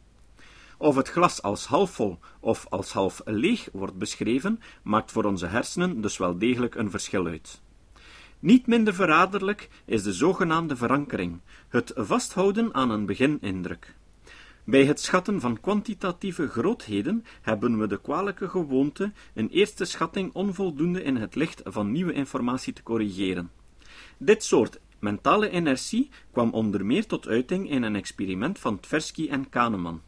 Of 0.79 0.97
het 0.97 1.09
glas 1.09 1.43
als 1.43 1.67
half 1.67 1.91
vol 1.91 2.19
of 2.41 2.67
als 2.69 2.93
half 2.93 3.21
leeg 3.25 3.69
wordt 3.73 3.99
beschreven, 3.99 4.61
maakt 4.83 5.13
voor 5.13 5.25
onze 5.25 5.47
hersenen 5.47 6.01
dus 6.01 6.17
wel 6.17 6.39
degelijk 6.39 6.75
een 6.75 6.91
verschil 6.91 7.27
uit. 7.27 7.61
Niet 8.39 8.67
minder 8.67 8.95
verraderlijk 8.95 9.69
is 9.85 10.03
de 10.03 10.13
zogenaamde 10.13 10.77
verankering, 10.77 11.41
het 11.69 11.93
vasthouden 11.95 12.75
aan 12.75 12.91
een 12.91 13.07
beginindruk. 13.07 13.95
Bij 14.65 14.85
het 14.85 15.01
schatten 15.01 15.41
van 15.41 15.61
kwantitatieve 15.61 16.49
grootheden 16.49 17.25
hebben 17.41 17.79
we 17.79 17.87
de 17.87 18.01
kwalijke 18.01 18.49
gewoonte 18.49 19.13
een 19.35 19.49
eerste 19.49 19.85
schatting 19.85 20.33
onvoldoende 20.33 21.03
in 21.03 21.17
het 21.17 21.35
licht 21.35 21.61
van 21.65 21.93
nieuwe 21.93 22.13
informatie 22.13 22.73
te 22.73 22.83
corrigeren. 22.83 23.51
Dit 24.19 24.45
soort 24.45 24.81
mentale 25.01 25.51
inertie 25.51 26.11
kwam 26.33 26.51
onder 26.51 26.87
meer 26.87 27.07
tot 27.07 27.29
uiting 27.29 27.71
in 27.71 27.83
een 27.83 27.97
experiment 27.97 28.59
van 28.59 28.81
Tversky 28.81 29.29
en 29.29 29.49
Kahneman. 29.49 30.03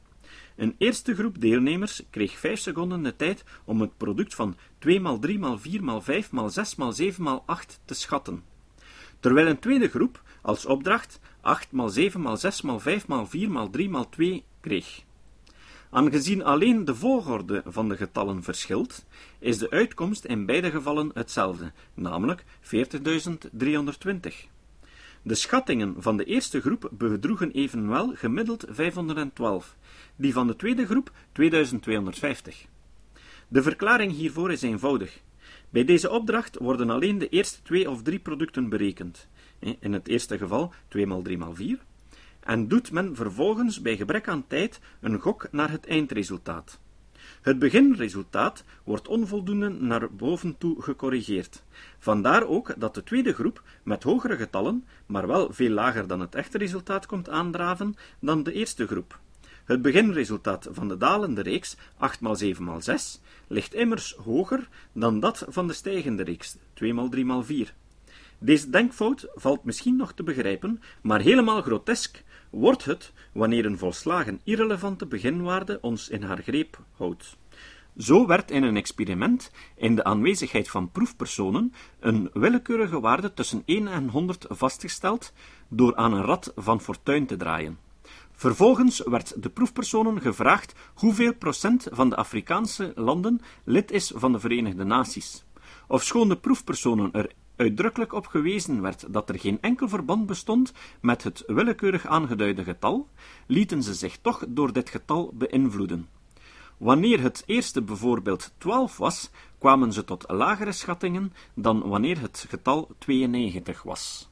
Een 0.57 0.74
eerste 0.78 1.14
groep 1.14 1.40
deelnemers 1.40 2.02
kreeg 2.11 2.38
5 2.38 2.61
seconden 2.61 3.02
de 3.02 3.16
tijd 3.16 3.44
om 3.64 3.81
het 3.81 3.96
product 3.96 4.35
van 4.35 4.57
2 4.78 5.02
x 5.02 5.11
3 5.20 5.38
x 5.38 5.62
4 5.62 5.81
x 5.81 6.05
5 6.05 6.28
x 6.28 6.55
6 6.55 6.74
x 6.74 6.96
7 6.96 7.24
x 7.24 7.42
8 7.46 7.81
te 7.85 7.94
schatten. 7.94 8.42
Terwijl 9.20 9.46
een 9.46 9.59
tweede 9.59 9.88
groep 9.88 10.22
als 10.42 10.66
opdracht 10.66 11.20
8 11.40 11.68
x 11.68 11.94
7 11.94 12.24
x 12.24 12.40
6 12.40 12.61
x 12.61 12.83
5 12.83 13.07
x 13.07 13.28
4 13.28 13.48
x 13.48 13.68
3 13.70 13.90
x 13.90 14.07
2 14.11 14.44
kreeg. 14.61 15.02
Aangezien 15.90 16.44
alleen 16.44 16.85
de 16.85 16.94
volgorde 16.94 17.62
van 17.66 17.88
de 17.88 17.96
getallen 17.96 18.42
verschilt, 18.42 19.05
is 19.38 19.59
de 19.59 19.70
uitkomst 19.70 20.24
in 20.24 20.46
beide 20.46 20.70
gevallen 20.70 21.11
hetzelfde, 21.14 21.72
namelijk 21.94 22.44
40.320. 22.62 24.51
De 25.24 25.35
schattingen 25.35 25.94
van 25.98 26.16
de 26.16 26.24
eerste 26.24 26.61
groep 26.61 26.90
bedroegen 26.92 27.50
evenwel 27.50 28.12
gemiddeld 28.14 28.64
512, 28.68 29.76
die 30.16 30.32
van 30.32 30.46
de 30.46 30.56
tweede 30.56 30.87
groep 30.87 31.12
2250. 31.32 32.66
De 33.48 33.62
verklaring 33.62 34.12
hiervoor 34.12 34.52
is 34.52 34.62
eenvoudig. 34.62 35.20
Bij 35.70 35.85
deze 35.85 36.11
opdracht 36.11 36.58
worden 36.58 36.90
alleen 36.90 37.18
de 37.18 37.28
eerste 37.28 37.62
twee 37.62 37.90
of 37.90 38.02
drie 38.02 38.18
producten 38.18 38.68
berekend. 38.68 39.28
In 39.58 39.92
het 39.92 40.08
eerste 40.08 40.38
geval 40.38 40.72
2 40.88 41.06
x 41.06 41.22
3 41.22 41.38
x 41.38 41.44
4. 41.52 41.78
En 42.40 42.68
doet 42.68 42.92
men 42.92 43.16
vervolgens 43.16 43.80
bij 43.80 43.96
gebrek 43.96 44.28
aan 44.28 44.46
tijd 44.46 44.80
een 45.00 45.20
gok 45.20 45.48
naar 45.50 45.70
het 45.70 45.87
eindresultaat. 45.87 46.80
Het 47.42 47.59
beginresultaat 47.59 48.64
wordt 48.85 49.09
onvoldoende 49.09 49.68
naar 49.68 50.14
boven 50.14 50.59
toe 50.59 50.83
gecorrigeerd. 50.83 51.62
Vandaar 51.98 52.46
ook 52.46 52.74
dat 52.78 52.94
de 52.94 53.02
tweede 53.02 53.33
groep 53.33 53.62
met 53.83 54.02
hogere 54.02 54.37
getallen, 54.37 54.85
maar 55.07 55.26
wel 55.26 55.52
veel 55.52 55.70
lager 55.70 56.07
dan 56.07 56.20
het 56.20 56.35
echte 56.35 56.59
resultaat 56.59 57.07
komt 57.07 57.28
aandraven 57.28 57.94
dan 58.20 58.42
de 58.42 58.52
eerste 58.52 58.87
groep. 58.87 59.18
Het 59.64 59.83
beginresultaat 59.83 60.68
van 60.70 60.88
de 60.88 60.96
dalende 60.96 61.42
reeks 61.42 61.76
8 61.96 62.18
x 62.22 62.38
7 62.38 62.78
x 62.78 62.85
6 62.85 63.20
ligt 63.46 63.74
immers 63.74 64.12
hoger 64.12 64.68
dan 64.92 65.20
dat 65.20 65.44
van 65.48 65.66
de 65.66 65.72
stijgende 65.72 66.22
reeks 66.22 66.57
2 66.74 66.94
x 66.94 67.11
3 67.11 67.40
x 67.40 67.46
4. 67.46 67.74
Deze 68.38 68.70
denkfout 68.70 69.26
valt 69.35 69.64
misschien 69.64 69.96
nog 69.96 70.12
te 70.12 70.22
begrijpen, 70.22 70.81
maar 71.00 71.20
helemaal 71.20 71.62
grotesk 71.62 72.22
wordt 72.52 72.84
het 72.84 73.12
wanneer 73.32 73.64
een 73.66 73.78
volslagen 73.78 74.40
irrelevante 74.44 75.06
beginwaarde 75.06 75.78
ons 75.80 76.08
in 76.08 76.22
haar 76.22 76.42
greep 76.42 76.78
houdt. 76.96 77.36
Zo 77.96 78.26
werd 78.26 78.50
in 78.50 78.62
een 78.62 78.76
experiment, 78.76 79.50
in 79.76 79.94
de 79.94 80.04
aanwezigheid 80.04 80.70
van 80.70 80.90
proefpersonen, 80.90 81.72
een 82.00 82.30
willekeurige 82.32 83.00
waarde 83.00 83.34
tussen 83.34 83.62
1 83.64 83.88
en 83.88 84.08
100 84.08 84.46
vastgesteld 84.48 85.32
door 85.68 85.96
aan 85.96 86.12
een 86.12 86.24
rad 86.24 86.52
van 86.56 86.80
fortuin 86.80 87.26
te 87.26 87.36
draaien. 87.36 87.78
Vervolgens 88.32 89.02
werd 89.04 89.42
de 89.42 89.50
proefpersonen 89.50 90.20
gevraagd 90.20 90.74
hoeveel 90.94 91.34
procent 91.34 91.86
van 91.90 92.08
de 92.08 92.16
Afrikaanse 92.16 92.92
landen 92.94 93.40
lid 93.64 93.90
is 93.90 94.12
van 94.14 94.32
de 94.32 94.40
Verenigde 94.40 94.84
Naties. 94.84 95.44
Ofschoon 95.88 96.28
de 96.28 96.36
proefpersonen 96.36 97.12
er 97.12 97.32
uitdrukkelijk 97.62 98.12
op 98.12 98.27
gewezen 98.27 98.81
werd 98.81 99.12
dat 99.12 99.29
er 99.29 99.38
geen 99.38 99.59
enkel 99.61 99.88
verband 99.88 100.27
bestond 100.27 100.72
met 101.01 101.22
het 101.22 101.42
willekeurig 101.46 102.07
aangeduide 102.07 102.64
getal, 102.64 103.09
lieten 103.46 103.83
ze 103.83 103.94
zich 103.94 104.18
toch 104.20 104.44
door 104.48 104.72
dit 104.72 104.90
getal 104.90 105.33
beïnvloeden. 105.35 106.09
Wanneer 106.77 107.20
het 107.20 107.42
eerste 107.46 107.83
bijvoorbeeld 107.83 108.53
12 108.59 108.96
was, 108.96 109.31
kwamen 109.59 109.92
ze 109.92 110.05
tot 110.05 110.25
lagere 110.29 110.72
schattingen 110.72 111.33
dan 111.55 111.88
wanneer 111.88 112.20
het 112.20 112.46
getal 112.48 112.88
92 112.98 113.83
was. 113.83 114.29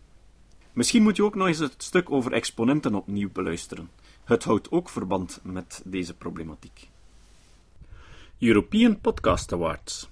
Misschien 0.72 1.02
moet 1.02 1.16
je 1.16 1.24
ook 1.24 1.34
nog 1.34 1.46
eens 1.46 1.58
het 1.58 1.82
stuk 1.82 2.10
over 2.10 2.32
exponenten 2.32 2.94
opnieuw 2.94 3.30
beluisteren. 3.32 3.90
Het 4.24 4.44
houdt 4.44 4.70
ook 4.70 4.88
verband 4.88 5.40
met 5.42 5.82
deze 5.84 6.14
problematiek. 6.14 6.88
European 8.38 9.00
Podcast 9.00 9.52
Awards. 9.52 10.08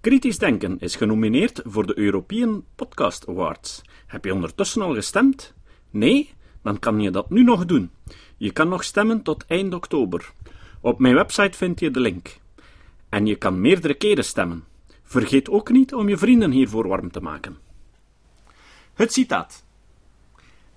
Kritisch 0.00 0.38
Denken 0.38 0.78
is 0.78 0.96
genomineerd 0.96 1.60
voor 1.64 1.86
de 1.86 1.98
European 1.98 2.64
Podcast 2.74 3.28
Awards. 3.28 3.82
Heb 4.06 4.24
je 4.24 4.34
ondertussen 4.34 4.82
al 4.82 4.94
gestemd? 4.94 5.54
Nee? 5.90 6.30
Dan 6.62 6.78
kan 6.78 7.00
je 7.00 7.10
dat 7.10 7.30
nu 7.30 7.42
nog 7.42 7.64
doen. 7.64 7.90
Je 8.36 8.52
kan 8.52 8.68
nog 8.68 8.84
stemmen 8.84 9.22
tot 9.22 9.44
eind 9.46 9.74
oktober. 9.74 10.32
Op 10.80 10.98
mijn 10.98 11.14
website 11.14 11.56
vind 11.56 11.80
je 11.80 11.90
de 11.90 12.00
link. 12.00 12.38
En 13.08 13.26
je 13.26 13.36
kan 13.36 13.60
meerdere 13.60 13.94
keren 13.94 14.24
stemmen. 14.24 14.64
Vergeet 15.02 15.50
ook 15.50 15.70
niet 15.70 15.94
om 15.94 16.08
je 16.08 16.16
vrienden 16.16 16.50
hiervoor 16.50 16.88
warm 16.88 17.10
te 17.10 17.20
maken. 17.20 17.56
Het 18.94 19.12
citaat. 19.12 19.64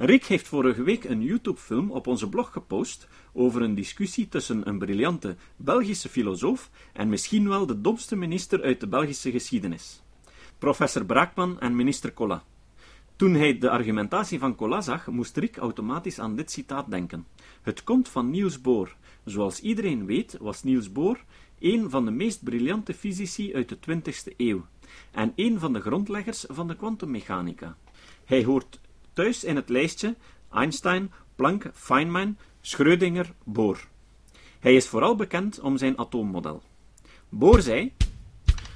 Rick 0.03 0.25
heeft 0.25 0.47
vorige 0.47 0.83
week 0.83 1.03
een 1.03 1.21
YouTube-film 1.21 1.91
op 1.91 2.07
onze 2.07 2.29
blog 2.29 2.51
gepost 2.51 3.07
over 3.33 3.61
een 3.61 3.75
discussie 3.75 4.27
tussen 4.27 4.67
een 4.67 4.79
briljante 4.79 5.35
Belgische 5.55 6.09
filosoof 6.09 6.69
en 6.93 7.09
misschien 7.09 7.49
wel 7.49 7.65
de 7.65 7.81
domste 7.81 8.15
minister 8.15 8.63
uit 8.63 8.79
de 8.79 8.87
Belgische 8.87 9.31
geschiedenis, 9.31 10.01
professor 10.57 11.05
Braakman 11.05 11.59
en 11.59 11.75
minister 11.75 12.13
Collat. 12.13 12.43
Toen 13.15 13.33
hij 13.33 13.57
de 13.57 13.69
argumentatie 13.69 14.39
van 14.39 14.55
Collat 14.55 14.83
zag, 14.83 15.07
moest 15.07 15.37
Rick 15.37 15.57
automatisch 15.57 16.19
aan 16.19 16.35
dit 16.35 16.51
citaat 16.51 16.89
denken. 16.89 17.27
Het 17.61 17.83
komt 17.83 18.09
van 18.09 18.29
Niels 18.29 18.61
Bohr. 18.61 18.95
Zoals 19.25 19.59
iedereen 19.59 20.05
weet, 20.05 20.37
was 20.39 20.63
Niels 20.63 20.91
Bohr 20.91 21.23
een 21.59 21.89
van 21.89 22.05
de 22.05 22.11
meest 22.11 22.43
briljante 22.43 22.93
fysici 22.93 23.55
uit 23.55 23.69
de 23.69 23.77
20e 23.77 24.35
eeuw 24.37 24.65
en 25.11 25.33
een 25.35 25.59
van 25.59 25.73
de 25.73 25.79
grondleggers 25.79 26.45
van 26.47 26.67
de 26.67 26.75
kwantummechanica. 26.75 27.77
Hij 28.25 28.43
hoort 28.43 28.79
thuis 29.13 29.43
in 29.43 29.55
het 29.55 29.69
lijstje 29.69 30.15
Einstein, 30.51 31.11
Planck, 31.35 31.69
Feynman, 31.73 32.37
Schrödinger, 32.61 33.33
Bohr. 33.43 33.77
Hij 34.59 34.75
is 34.75 34.87
vooral 34.87 35.15
bekend 35.15 35.59
om 35.59 35.77
zijn 35.77 35.97
atoommodel. 35.97 36.61
Bohr 37.29 37.61
zei: 37.61 37.93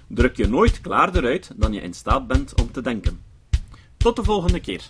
Druk 0.07 0.37
je 0.37 0.47
nooit 0.47 0.81
klaarder 0.81 1.25
uit 1.25 1.51
dan 1.55 1.73
je 1.73 1.81
in 1.81 1.93
staat 1.93 2.27
bent 2.27 2.61
om 2.61 2.71
te 2.71 2.81
denken. 2.81 3.21
Tot 3.97 4.15
de 4.15 4.23
volgende 4.23 4.59
keer. 4.59 4.89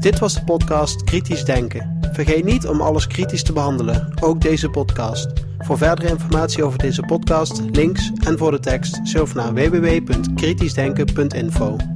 Dit 0.00 0.18
was 0.18 0.34
de 0.34 0.44
podcast 0.44 1.04
Kritisch 1.04 1.44
Denken. 1.44 1.98
Vergeet 2.12 2.44
niet 2.44 2.66
om 2.66 2.80
alles 2.80 3.06
kritisch 3.06 3.42
te 3.42 3.52
behandelen, 3.52 4.22
ook 4.22 4.40
deze 4.40 4.70
podcast. 4.70 5.32
Voor 5.58 5.78
verdere 5.78 6.08
informatie 6.08 6.64
over 6.64 6.78
deze 6.78 7.02
podcast, 7.02 7.60
links 7.60 8.10
en 8.24 8.38
voor 8.38 8.50
de 8.50 8.60
tekst, 8.60 9.00
surf 9.02 9.34
naar 9.34 9.54
www.kritischdenken.info. 9.54 11.95